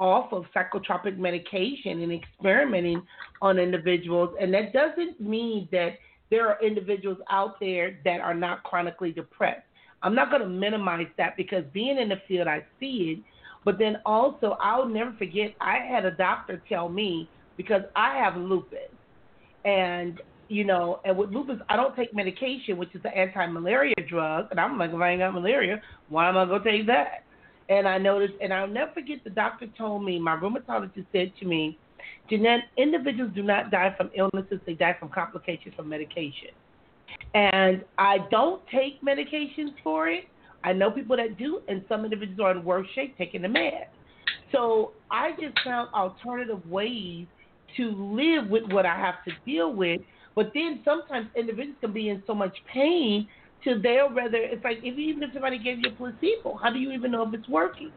[0.00, 3.00] off of psychotropic medication and experimenting
[3.40, 5.98] on individuals and that doesn't mean that
[6.34, 9.66] there are individuals out there that are not chronically depressed.
[10.02, 13.24] I'm not going to minimize that because being in the field I see it
[13.64, 18.36] but then also, I'll never forget, I had a doctor tell me because I have
[18.36, 18.78] lupus.
[19.64, 24.48] And you know, and with lupus, I don't take medication, which is the anti-malaria drug,
[24.50, 25.80] and I'm like, if I ain't got malaria,
[26.10, 27.24] why am I gonna take that?
[27.70, 31.46] And I noticed, and I'll never forget, the doctor told me, my rheumatologist said to
[31.46, 31.78] me,
[32.28, 36.50] Jeanette, individuals do not die from illnesses; they die from complications from medication.
[37.34, 40.24] And I don't take medications for it.
[40.62, 43.86] I know people that do, and some individuals are in worse shape taking the meds.
[44.52, 47.26] So I just found alternative ways
[47.76, 50.00] to live with what I have to deal with.
[50.34, 53.28] But then sometimes individuals can be in so much pain
[53.64, 56.78] to they'll rather it's like if even if somebody gave you a placebo, how do
[56.78, 57.90] you even know if it's working?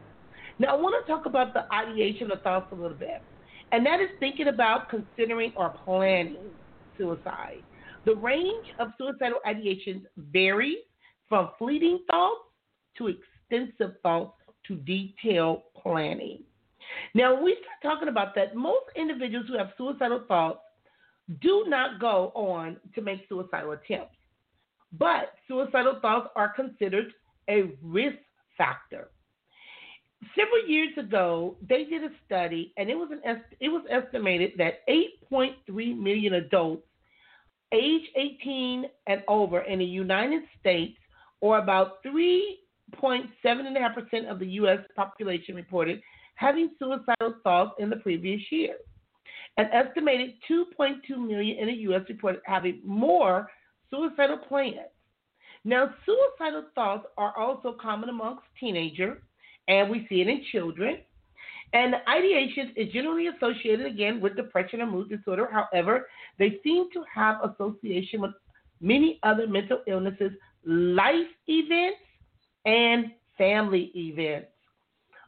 [0.58, 3.22] Now I want to talk about the ideation of thoughts a little bit.
[3.72, 6.50] And that is thinking about considering or planning
[6.96, 7.62] suicide.
[8.04, 10.78] The range of suicidal ideations varies
[11.28, 12.40] from fleeting thoughts
[12.96, 14.34] to extensive thoughts
[14.66, 16.42] to detailed planning.
[17.14, 20.60] Now, when we start talking about that, most individuals who have suicidal thoughts
[21.42, 24.16] do not go on to make suicidal attempts.
[24.92, 27.12] But suicidal thoughts are considered
[27.50, 28.16] a risk
[28.56, 29.10] factor.
[30.34, 34.52] Several years ago, they did a study, and it was an est- it was estimated
[34.58, 36.82] that 8.3 million adults
[37.72, 40.98] age 18 and over in the United States,
[41.40, 44.78] or about 3.7.5% of the U.S.
[44.96, 46.00] population, reported
[46.34, 48.76] having suicidal thoughts in the previous year.
[49.56, 52.02] An estimated 2.2 million in the U.S.
[52.08, 53.48] reported having more
[53.90, 54.76] suicidal plans.
[55.64, 59.18] Now, suicidal thoughts are also common amongst teenagers,
[59.68, 60.98] and we see it in children.
[61.74, 65.48] And ideation is generally associated again with depression and mood disorder.
[65.52, 66.06] However,
[66.38, 68.32] they seem to have association with
[68.80, 70.32] many other mental illnesses,
[70.64, 71.98] life events,
[72.64, 74.48] and family events,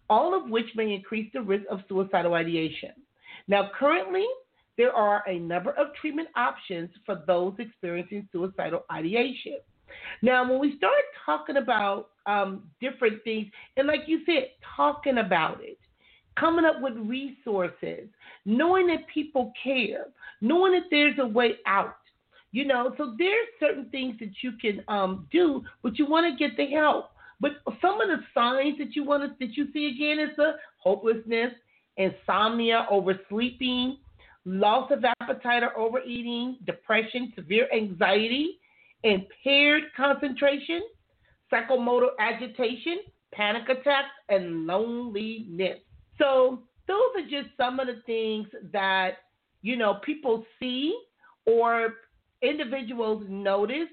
[0.08, 2.90] all of which may increase the risk of suicidal ideation.
[3.46, 4.26] Now, currently,
[4.76, 9.58] there are a number of treatment options for those experiencing suicidal ideation.
[10.22, 10.92] Now, when we start
[11.24, 15.78] talking about um, different things, and like you said, talking about it,
[16.38, 18.08] coming up with resources,
[18.44, 20.06] knowing that people care,
[20.40, 21.96] knowing that there's a way out.
[22.52, 26.48] You know, so there's certain things that you can um, do, but you want to
[26.48, 27.10] get the help.
[27.40, 30.54] But some of the signs that you want to that you see again is the
[30.78, 31.52] hopelessness,
[31.96, 33.98] insomnia, oversleeping,
[34.44, 38.58] loss of appetite or overeating, depression, severe anxiety,
[39.02, 40.82] impaired concentration,
[41.52, 42.98] psychomotor agitation,
[43.32, 45.78] panic attacks, and loneliness.
[46.18, 49.18] So those are just some of the things that
[49.62, 50.98] you know people see
[51.46, 51.94] or
[52.42, 53.88] individuals notice.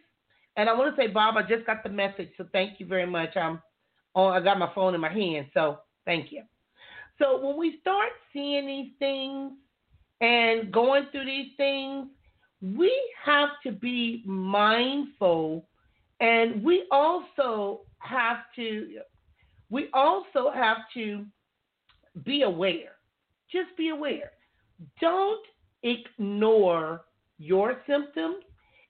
[0.56, 3.06] And I want to say, Bob, I just got the message, so thank you very
[3.06, 3.36] much.
[3.36, 3.62] I'm
[4.16, 6.44] oh, I got my phone in my hand, so thank you.
[7.20, 9.54] So when we start seeing these things
[10.22, 12.08] and going through these things,
[12.62, 12.92] we
[13.24, 15.66] have to be mindful
[16.20, 19.00] and we also have to
[19.70, 21.26] we also have to
[22.24, 22.94] be aware.
[23.52, 24.32] Just be aware.
[25.02, 25.46] Don't
[25.84, 27.02] ignore
[27.38, 28.44] your symptoms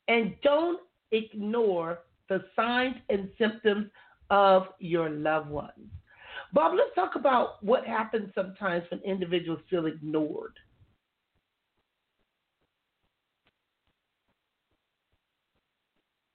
[0.08, 0.80] and don't
[1.12, 2.00] ignore
[2.30, 3.88] the signs and symptoms
[4.30, 5.90] of your loved ones.
[6.54, 10.54] Bob, let's talk about what happens sometimes when individuals feel ignored.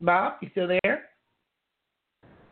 [0.03, 1.05] Bob, you still there?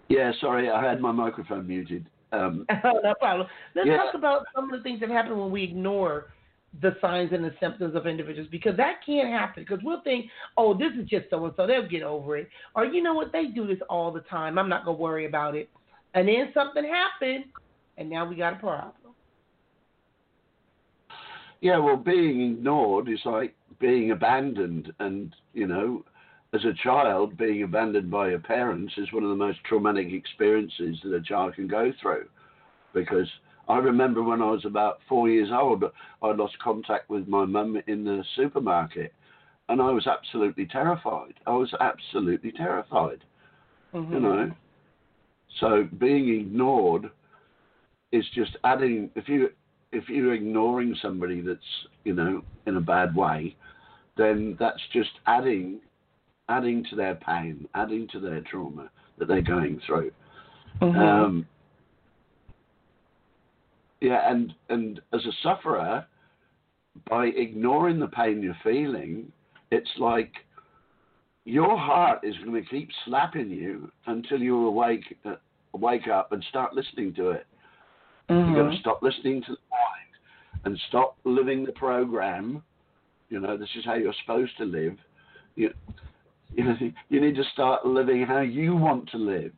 [0.09, 2.07] Yeah, sorry, I had my microphone muted.
[2.33, 3.47] Um, no problem.
[3.75, 3.97] Let's yeah.
[3.97, 6.29] talk about some of the things that happen when we ignore
[6.83, 10.27] the signs and the symptoms of individuals because that can't happen because we'll think,
[10.57, 12.49] oh, this is just so and so, they'll get over it.
[12.77, 14.57] Or you know what, they do this all the time.
[14.57, 15.69] I'm not gonna worry about it.
[16.15, 17.47] And then something happened
[17.99, 18.95] and now we got a problem.
[21.61, 26.05] Yeah, well being ignored is like being abandoned and, you know,
[26.53, 30.99] as a child, being abandoned by your parents is one of the most traumatic experiences
[31.05, 32.27] that a child can go through.
[32.93, 33.29] Because
[33.69, 35.85] I remember when I was about four years old,
[36.23, 39.13] I lost contact with my mum in the supermarket,
[39.69, 41.35] and I was absolutely terrified.
[41.47, 43.23] I was absolutely terrified.
[43.95, 44.13] Mm-hmm.
[44.13, 44.51] You know,
[45.61, 47.11] so being ignored
[48.11, 49.11] is just adding.
[49.15, 49.51] If you
[49.93, 51.61] if you're ignoring somebody that's
[52.03, 53.57] you know in a bad way,
[54.17, 55.81] then that's just adding
[56.51, 60.11] adding to their pain, adding to their trauma that they're going through.
[60.83, 60.99] Mm-hmm.
[60.99, 61.47] Um,
[64.01, 66.05] yeah, and and as a sufferer,
[67.09, 69.31] by ignoring the pain you're feeling,
[69.71, 70.33] it's like
[71.45, 75.37] your heart is going to keep slapping you until you awake, uh,
[75.73, 77.47] wake up and start listening to it.
[78.29, 78.53] Mm-hmm.
[78.53, 82.63] You're going to stop listening to the mind and stop living the program.
[83.29, 84.97] You know, this is how you're supposed to live
[85.57, 85.73] You,
[86.55, 86.77] you, know,
[87.09, 89.53] you need to start living how you want to live.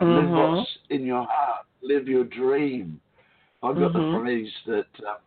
[0.00, 0.12] Mm-hmm.
[0.12, 1.66] Live what's in your heart.
[1.82, 3.00] Live your dream.
[3.62, 4.12] I've got Mhm.
[4.12, 5.18] the phrase that uh,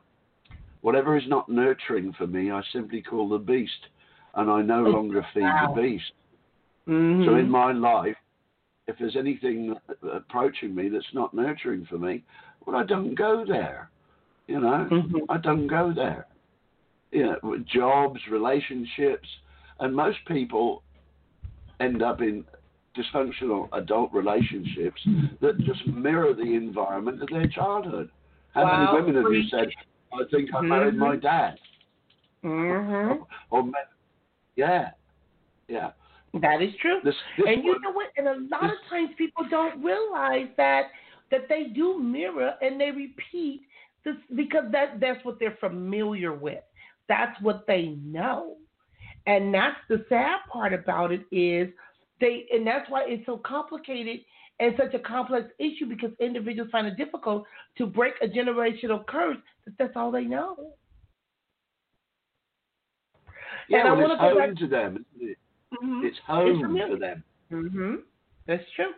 [0.82, 3.88] whatever is not nurturing for me, I simply call the beast,
[4.36, 5.74] and I no longer feed Wow.
[5.74, 6.12] the beast.
[6.88, 7.26] Mhm.
[7.26, 8.18] So in my life,
[8.88, 9.76] if there's anything
[10.12, 12.24] approaching me that's not nurturing for me,
[12.66, 13.90] well, I don't go there.
[14.48, 15.26] You know, Mhm.
[15.30, 16.28] I don't go there.
[17.12, 19.28] You know, jobs, relationships,
[19.80, 20.84] and most people
[21.80, 22.44] end up in
[22.98, 25.02] dysfunctional adult relationships
[25.42, 28.10] that just mirror the environment of their childhood.
[28.54, 29.68] How Wow, many women have you said,
[30.14, 30.98] "I think I married Mhm.
[31.00, 31.60] my dad"?
[32.44, 33.24] Mm-hmm.
[33.50, 33.74] Or, men-
[34.56, 34.92] yeah,
[35.68, 35.92] yeah.
[36.36, 37.00] That is true.
[37.04, 38.12] This, this and you one- know what?
[38.18, 40.92] And a lot this- of times people don't realize that
[41.32, 43.62] that they do mirror and they repeat
[44.04, 46.64] this because that that's what they're familiar with.
[47.08, 48.58] That's what they know.
[49.28, 51.70] And that's the sad part about it is
[52.22, 54.20] they and that's why it's so complicated
[54.60, 57.44] and such a complex issue because individuals find it difficult
[57.78, 60.74] to break a generational curse that that's all they know.
[63.70, 65.06] yeah, and well, wanna it's home back- to them.
[65.20, 65.38] It?
[65.82, 66.94] It's home familiar.
[66.94, 67.24] for them.
[67.50, 67.96] hmm
[68.48, 68.92] That's true.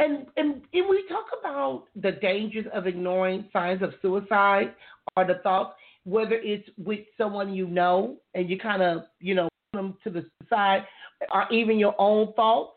[0.00, 4.74] And, and and we talk about the dangers of ignoring signs of suicide
[5.16, 9.49] or the thoughts, whether it's with someone you know and you kind of you know
[9.72, 10.84] them to the side,
[11.32, 12.72] or even your own thoughts.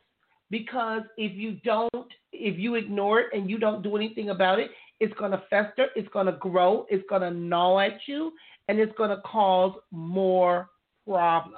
[0.49, 4.69] Because if you don't, if you ignore it and you don't do anything about it,
[4.99, 8.31] it's going to fester, it's going to grow, it's going to gnaw at you,
[8.67, 10.69] and it's going to cause more
[11.07, 11.57] problems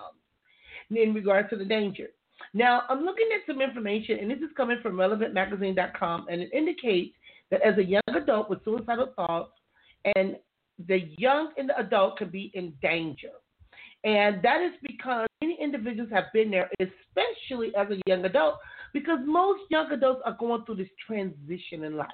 [0.89, 2.07] in regards to the danger.
[2.53, 7.15] Now, I'm looking at some information, and this is coming from relevantmagazine.com, and it indicates
[7.51, 9.51] that as a young adult with suicidal thoughts,
[10.15, 10.37] and
[10.87, 13.31] the young and the adult can be in danger.
[14.05, 18.59] And that is because many individuals have been there, especially as a young adult,
[18.93, 22.09] because most young adults are going through this transition in life.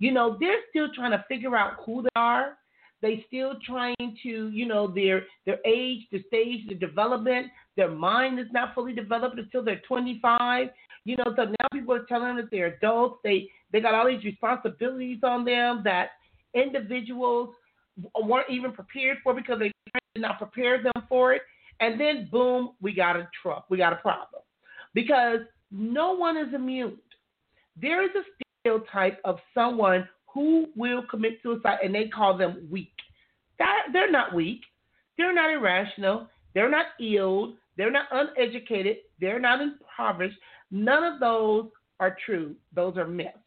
[0.00, 2.58] You know, they're still trying to figure out who they are.
[3.02, 7.48] They still trying to, you know, their their age, the stage, the development.
[7.76, 10.68] Their mind is not fully developed until they're 25.
[11.04, 13.20] You know, so now people are telling them that they're adults.
[13.22, 16.10] They they got all these responsibilities on them that
[16.54, 17.54] individuals
[18.14, 19.72] weren't even prepared for because they
[20.14, 21.42] did not prepare them for it.
[21.80, 23.66] And then boom, we got a truck.
[23.68, 24.42] We got a problem
[24.94, 25.40] because
[25.70, 26.98] no one is immune.
[27.80, 28.22] There is a
[28.62, 32.92] stereotype of someone who will commit suicide, and they call them weak.
[33.58, 34.60] That they're not weak.
[35.18, 36.28] They're not irrational.
[36.54, 37.54] They're not ill.
[37.76, 38.98] They're not uneducated.
[39.20, 40.38] They're not impoverished.
[40.70, 41.68] None of those
[42.00, 42.54] are true.
[42.74, 43.38] Those are myths.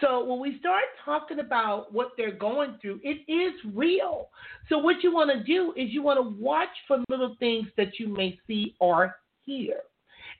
[0.00, 4.28] So when we start talking about what they're going through, it is real.
[4.68, 7.98] So what you want to do is you want to watch for little things that
[7.98, 9.80] you may see or hear.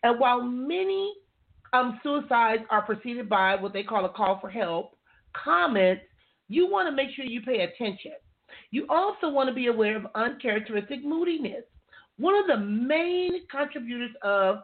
[0.03, 1.15] And while many
[1.73, 4.97] um, suicides are preceded by what they call a call for help,
[5.33, 6.03] comments,
[6.49, 8.13] you want to make sure you pay attention.
[8.71, 11.65] You also want to be aware of uncharacteristic moodiness.
[12.19, 14.59] One of the main contributors of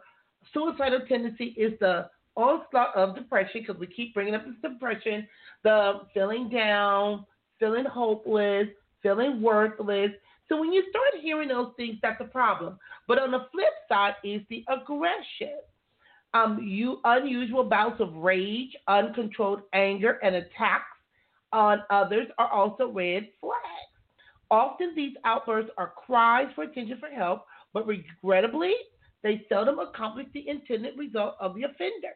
[0.53, 5.27] suicidal tendency is the onslaught of depression because we keep bringing up this depression,
[5.63, 7.25] the feeling down,
[7.59, 8.67] feeling hopeless,
[9.01, 10.11] feeling worthless.
[10.49, 12.77] So when you start hearing those things, that's a problem.
[13.07, 15.57] But on the flip side is the aggression.
[16.33, 20.85] Um, you unusual bouts of rage, uncontrolled anger, and attacks
[21.51, 23.61] on others are also red flags.
[24.49, 28.73] Often these outbursts are cries for attention for help, but regrettably,
[29.23, 32.13] they seldom accomplish the intended result of the offender.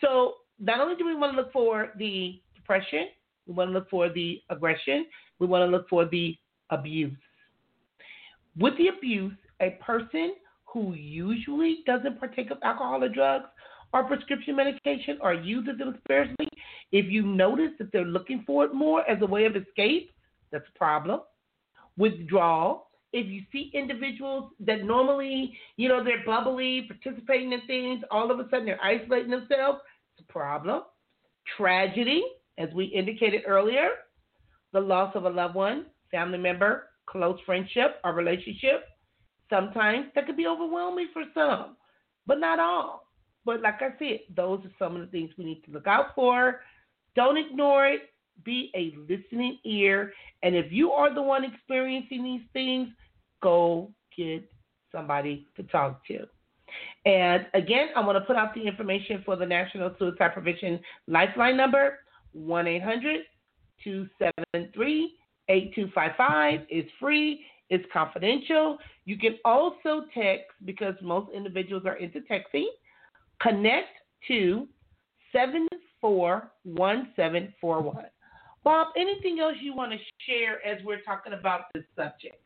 [0.00, 3.08] So not only do we want to look for the depression,
[3.46, 5.06] we want to look for the aggression,
[5.38, 6.36] we want to look for the
[6.70, 7.16] abuse.
[8.58, 10.34] With the abuse, a person
[10.64, 13.46] who usually doesn't partake of alcohol or drugs
[13.92, 16.48] or prescription medication or uses them sparingly,
[16.92, 20.10] if you notice that they're looking for it more as a way of escape,
[20.50, 21.20] that's a problem.
[21.96, 28.30] Withdrawal, if you see individuals that normally, you know, they're bubbly, participating in things, all
[28.30, 29.80] of a sudden they're isolating themselves,
[30.16, 30.82] it's a problem.
[31.56, 32.24] Tragedy,
[32.58, 33.88] as we indicated earlier,
[34.72, 38.84] the loss of a loved one, family member, close friendship or relationship.
[39.48, 41.76] Sometimes that could be overwhelming for some,
[42.26, 43.06] but not all.
[43.44, 46.14] But like I said, those are some of the things we need to look out
[46.16, 46.62] for.
[47.14, 48.10] Don't ignore it.
[48.44, 50.12] Be a listening ear.
[50.42, 52.88] And if you are the one experiencing these things,
[53.42, 54.48] go get
[54.92, 56.26] somebody to talk to.
[57.04, 61.56] And again, I want to put out the information for the National Suicide Prevention Lifeline
[61.56, 62.00] number
[62.32, 63.20] 1 800
[63.84, 65.14] 273
[65.48, 67.44] 8255 is free.
[67.68, 68.78] It's confidential.
[69.04, 72.66] You can also text because most individuals are into texting.
[73.40, 73.88] Connect
[74.28, 74.68] to
[75.32, 78.04] 741741.
[78.66, 82.42] Bob, anything else you want to share as we're talking about this subject?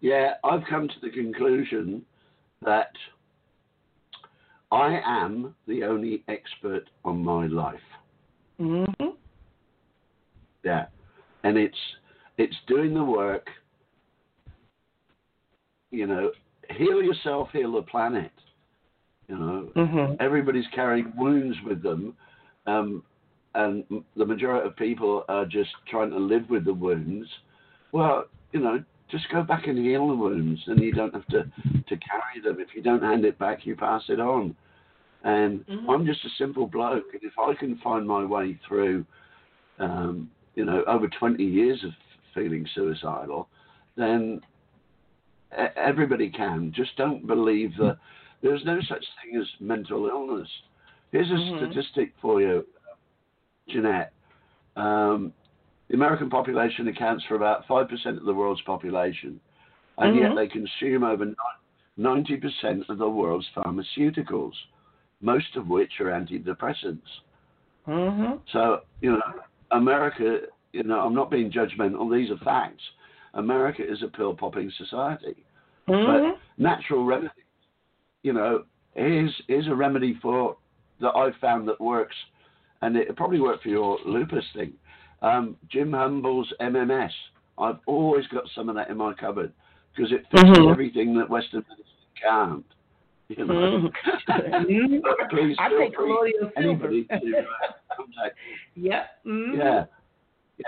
[0.00, 2.02] Yeah, I've come to the conclusion
[2.64, 2.92] that
[4.70, 7.80] I am the only expert on my life.
[8.60, 9.06] Mm-hmm.
[10.62, 10.86] Yeah,
[11.42, 11.76] and it's
[12.38, 13.48] it's doing the work.
[15.90, 16.30] You know,
[16.70, 18.30] heal yourself, heal the planet.
[19.26, 20.14] You know, Mm-hmm.
[20.20, 22.14] everybody's carrying wounds with them,
[22.68, 23.02] um,
[23.56, 23.84] and
[24.16, 27.28] the majority of people are just trying to live with the wounds.
[27.90, 31.44] Well, you know, just go back and heal the wounds, and you don't have to
[31.88, 32.60] to carry them.
[32.60, 34.54] If you don't hand it back, you pass it on.
[35.22, 35.88] And Mhm.
[35.88, 39.04] I'm just a simple bloke, and if I can find my way through,
[39.78, 41.92] um, you know, over 20 years of
[42.34, 43.48] feeling suicidal,
[43.96, 44.42] then
[45.76, 46.72] everybody can.
[46.72, 47.96] Just don't believe that
[48.42, 50.48] there's no such thing as mental illness.
[51.12, 51.56] Here's a Mhm.
[51.56, 52.66] statistic for you,
[53.68, 54.12] Jeanette.
[54.76, 55.32] Um,
[55.88, 59.40] the American population accounts for about 5% of the world's population,
[59.98, 60.20] and Mhm.
[60.20, 61.34] yet they consume over
[61.96, 64.54] 90% of the world's pharmaceuticals,
[65.20, 67.20] most of which are antidepressants.
[67.86, 68.34] Mm-hmm.
[68.52, 69.40] So, you know,
[69.70, 70.40] America,
[70.72, 72.82] you know, I'm not being judgmental, these are facts.
[73.34, 75.44] America is a pill popping society.
[75.88, 76.38] Mm-hmm.
[76.62, 77.44] Natural remedies,
[78.22, 78.64] you know,
[78.96, 80.56] is, here's a remedy for
[81.00, 82.16] that I've found that works,
[82.82, 84.72] and it probably worked for your lupus thing.
[85.22, 87.10] Um, Jim Humble's MMS.
[87.58, 89.52] I've always got some of that in my cupboard
[89.94, 90.70] because it fixes Mhm.
[90.70, 91.86] everything that Western medicine
[92.22, 92.64] can't.
[93.28, 93.90] You know?
[94.28, 95.00] Mhm.
[95.02, 96.52] But please I feel take free, colloidal silver.
[96.56, 98.36] anybody to uh, contact
[98.76, 99.06] Yep.
[99.26, 99.56] Mhm.
[99.58, 99.84] Yeah,
[100.58, 100.66] yeah.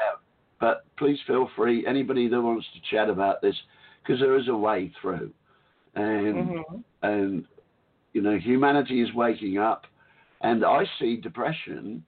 [0.60, 3.54] But please feel free, anybody that wants to chat about this,
[4.02, 5.30] because there is a way through,
[5.94, 6.84] and Mhm.
[7.02, 7.44] and
[8.14, 9.86] you know humanity is waking up,
[10.42, 12.04] and I see depression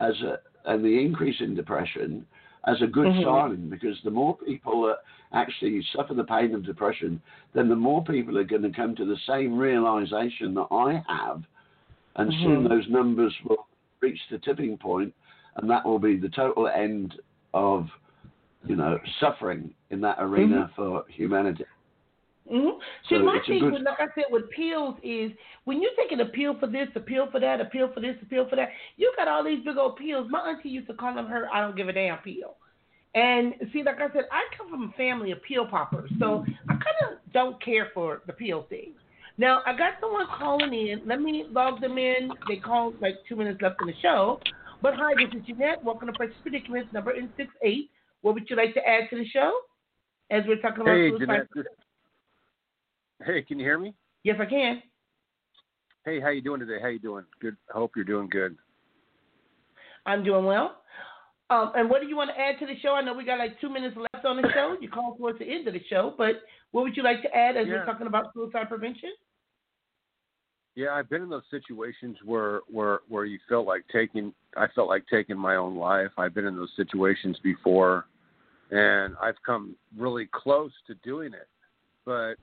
[0.00, 2.26] as a and the increase in depression
[2.66, 3.24] as a good Mhm.
[3.24, 4.98] sign because the more people that
[5.32, 7.20] actually suffer the pain of depression,
[7.54, 11.42] then the more people are going to come to the same realization that I have,
[12.16, 12.68] and soon Mhm.
[12.68, 13.66] those numbers will
[14.00, 15.14] reach the tipping point,
[15.56, 17.18] and that will be the total end
[17.54, 17.90] of,
[18.66, 21.64] you know, suffering in that arena for humanity.
[22.50, 22.78] Mm-hmm.
[23.08, 25.30] See, my thing, good- with, like I said, with pills is
[25.64, 28.16] when you're taking a pill for this, a pill for that, a pill for this,
[28.22, 30.26] a pill for that, you got all these big old pills.
[30.30, 32.56] My auntie used to call them her I don't give a damn pill.
[33.14, 36.72] And see, like I said, I come from a family of pill poppers, so I
[36.72, 38.92] kind of don't care for the pill thing.
[39.38, 41.02] Now, I got someone calling in.
[41.06, 42.30] Let me log them in.
[42.48, 44.38] They called like two minutes left in the show.
[44.82, 45.82] But hi, this is Jeanette.
[45.82, 47.90] Welcome to Precious Predicaments, number in six eight.
[48.22, 49.52] What would you like to add to the show?
[50.30, 51.26] As we're talking about Hey, suicide.
[51.26, 51.46] Jeanette.
[51.54, 51.64] this-
[53.24, 53.94] Hey, can you hear me?
[54.24, 54.82] Yes, I can.
[56.04, 56.78] Hey, how you doing today?
[56.80, 57.24] How you doing?
[57.40, 57.56] Good.
[57.74, 58.56] I hope you're doing good.
[60.06, 60.76] I'm doing well.
[61.50, 62.94] Um, and what do you want to add to the show?
[62.94, 64.76] I know we got like two minutes left on the show.
[64.80, 67.56] You called towards the end of the show, but what would you like to add
[67.56, 69.10] as we're talking about suicide prevention?
[70.76, 74.32] Yeah, I've been in those situations where where where you felt like taking.
[74.56, 76.10] I felt like taking my own life.
[76.16, 78.06] I've been in those situations before,
[78.70, 81.48] and I've come really close to doing it.
[82.06, 82.36] But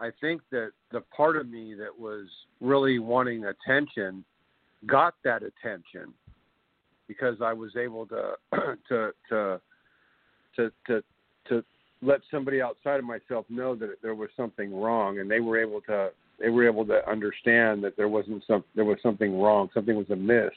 [0.00, 2.26] I think that the part of me that was
[2.60, 4.24] really wanting attention
[4.86, 6.12] got that attention
[7.08, 8.32] because I was able to
[8.88, 9.60] to to
[10.56, 11.02] to to
[11.48, 11.64] to
[12.02, 15.80] let somebody outside of myself know that there was something wrong, and they were able
[15.82, 19.96] to they were able to understand that there wasn't some there was something wrong, something
[19.96, 20.50] was amiss.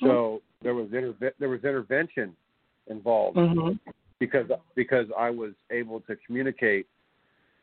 [0.00, 2.34] So there was interve- there was intervention
[2.88, 3.90] involved Mm-hmm.
[4.18, 6.86] because because I was able to communicate,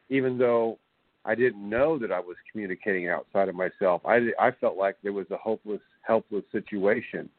[0.10, 0.78] even though
[1.26, 4.02] I didn't know that I was communicating outside of myself.
[4.06, 7.30] I I felt like there was a hopeless helpless situation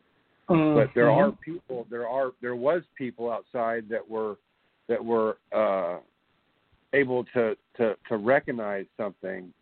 [0.75, 1.29] but there Mm-hmm.
[1.29, 4.37] are people there are there was people outside that were
[4.89, 5.99] that were uh
[6.93, 9.53] able to to to recognize something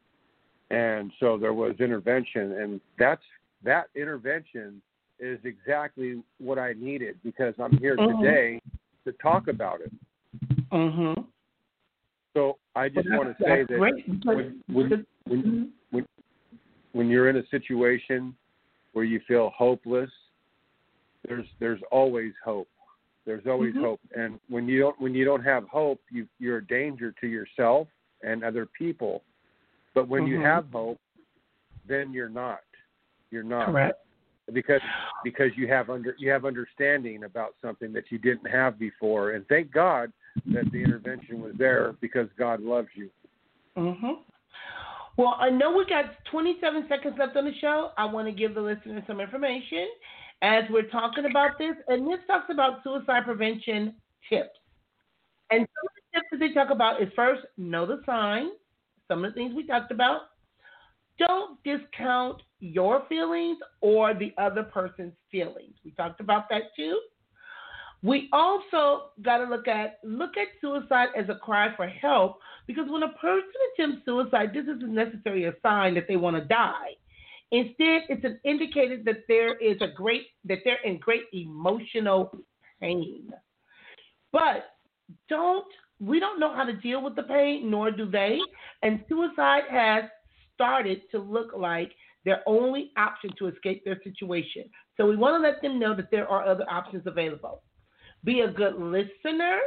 [0.71, 3.23] and so there was intervention and that's
[3.63, 4.81] that intervention
[5.21, 8.17] is exactly what I needed because I'm here Mhm.
[8.21, 8.61] today
[9.05, 9.93] to talk about it
[10.73, 11.23] Mm-hmm.
[12.35, 14.07] so I just want to say that great.
[14.25, 16.07] when when when when
[16.93, 18.37] when you're in a situation
[18.93, 20.11] where you feel hopeless,
[21.27, 22.69] there's there's always hope.
[23.27, 23.81] There's always Mhm.
[23.81, 27.27] hope, and when you don't when you don't have hope, you you're a danger to
[27.27, 27.89] yourself
[28.23, 29.25] and other people.
[29.95, 30.45] But when you Mhm.
[30.45, 31.01] have hope,
[31.85, 32.63] then you're not.
[33.31, 33.99] You're not Correct.
[34.53, 34.83] because
[35.25, 39.47] because you have under you have understanding about something that you didn't have before and
[39.49, 40.11] thank god
[40.47, 43.11] that the intervention was there because God loves you.
[43.77, 44.23] Mhm.
[45.17, 47.93] Well, I know we got 27 seconds left on the show.
[47.99, 49.89] I want to give the listeners some information
[50.43, 54.59] as we're talking about this, and this talks about suicide prevention tips.
[55.51, 58.51] And some of the tips that they talk about is first, know the sign.
[59.09, 60.31] Some of the things we talked about.
[61.19, 65.75] Don't discount your feelings or the other person's feelings.
[65.85, 67.01] We talked about that too.
[68.03, 72.85] We also got to look at look at suicide as a cry for help because
[72.89, 76.95] when a person attempts suicide, this isn't necessarily a sign that they want to die.
[77.51, 82.31] Instead, it's an indicator that there is a great that they're in great emotional
[82.81, 83.33] pain.
[84.33, 84.67] But
[85.29, 85.67] don't
[85.99, 88.39] we don't know how to deal with the pain, nor do they.
[88.83, 90.05] And suicide has
[90.55, 91.91] started to look like
[92.25, 94.65] their only option to escape their situation.
[94.97, 97.63] So we want to let them know that there are other options available.
[98.25, 99.59] Be a good listener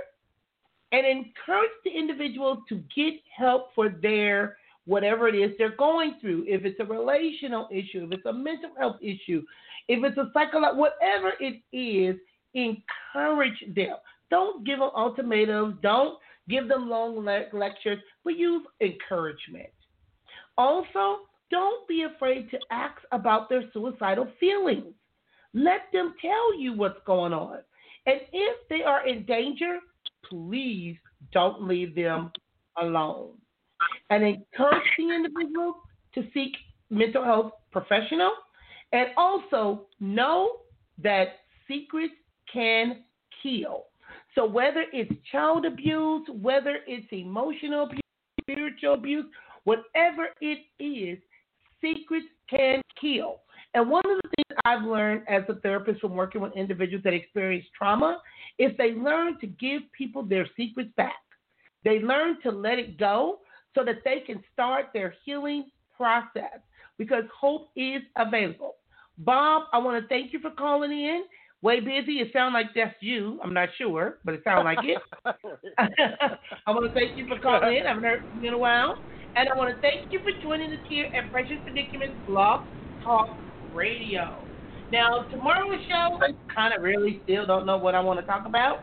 [0.92, 6.46] and encourage the individual to get help for their whatever it is they're going through.
[6.48, 9.44] If it's a relational issue, if it's a mental health issue,
[9.88, 12.16] if it's a psychological, whatever it is,
[12.54, 13.96] encourage them.
[14.30, 15.78] Don't give them ultimatums.
[15.82, 16.18] Don't
[16.50, 19.70] give them long le- lectures, but use encouragement.
[20.58, 24.94] Also, don't be afraid to ask about their suicidal feelings.
[25.54, 27.60] Let them tell you what's going on.
[28.06, 29.80] And if they are in danger,
[30.30, 30.98] please
[31.32, 32.32] don't leave them
[32.82, 33.32] alone.
[34.10, 35.76] And encourage the individual
[36.16, 36.54] to seek
[36.90, 38.32] mental health professional
[38.92, 40.58] and also know
[41.02, 42.14] that secrets
[42.52, 43.04] can
[43.42, 43.86] kill.
[44.36, 48.02] So whether it's child abuse, whether it's emotional abuse,
[48.42, 49.26] spiritual abuse,
[49.64, 51.18] whatever it is,
[51.82, 53.42] secrets can kill.
[53.74, 57.14] And one of the things I've learned as a therapist from working with individuals that
[57.14, 58.22] experience trauma
[58.58, 61.16] is they learn to give people their secrets back.
[61.84, 63.40] They learn to let it go
[63.76, 66.60] so that they can start their healing process
[66.98, 68.76] because hope is available.
[69.18, 71.24] Bob, I want to thank you for calling in.
[71.62, 72.14] Way busy.
[72.14, 73.40] It sounds like that's you.
[73.44, 74.98] I'm not sure, but it sounds like it.
[76.66, 77.86] I want to thank you for calling in.
[77.86, 78.96] I haven't heard from you in a while.
[79.36, 82.62] And I want to thank you for joining us here at Precious Predicaments Blog
[83.04, 83.28] Talk
[83.74, 84.48] Radio.
[84.92, 88.46] Now, tomorrow's show, I kind of really still don't know what I want to talk
[88.46, 88.80] about.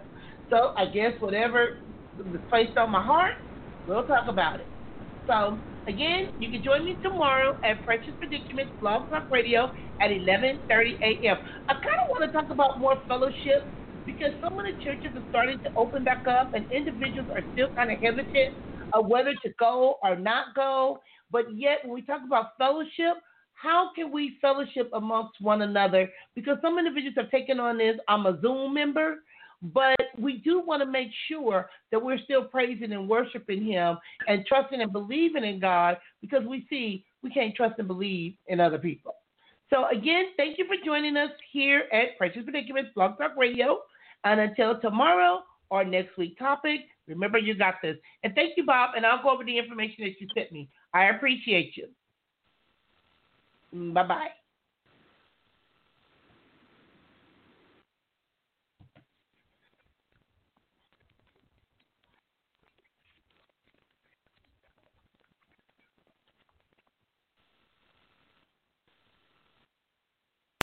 [0.50, 1.68] So I guess whatever
[2.16, 3.32] was placed on my heart,
[3.86, 4.70] we'll talk about it.
[5.26, 9.70] So, again, you can join me tomorrow at Precious Predicaments Blog Talk Radio
[10.00, 10.56] at 11.30
[11.02, 11.36] a.m.
[11.68, 13.74] I kind of want to talk about more fellowship
[14.06, 17.92] because of the churches are starting to open back up and individuals are still kind
[17.92, 18.54] of hesitant
[18.94, 21.00] of whether to go or not go.
[21.30, 23.20] But yet, when we talk about fellowship,
[23.60, 26.08] how can we fellowship amongst one another?
[26.34, 29.16] Because some individuals have taken on this, I'm a Zoom member,
[29.60, 33.96] but we do want to make sure that we're still praising and worshiping Him
[34.28, 38.60] and trusting and believing in God because we see we can't trust and believe in
[38.60, 39.16] other people.
[39.70, 43.80] So, again, thank you for joining us here at Precious Predicaments Blog Talk Radio.
[44.24, 47.96] And until tomorrow or next week topic, remember you got this.
[48.22, 48.90] And thank you, Bob.
[48.96, 50.68] And I'll go over the information that you sent me.
[50.94, 51.88] I appreciate you.
[53.74, 54.37] Mm, bye bye.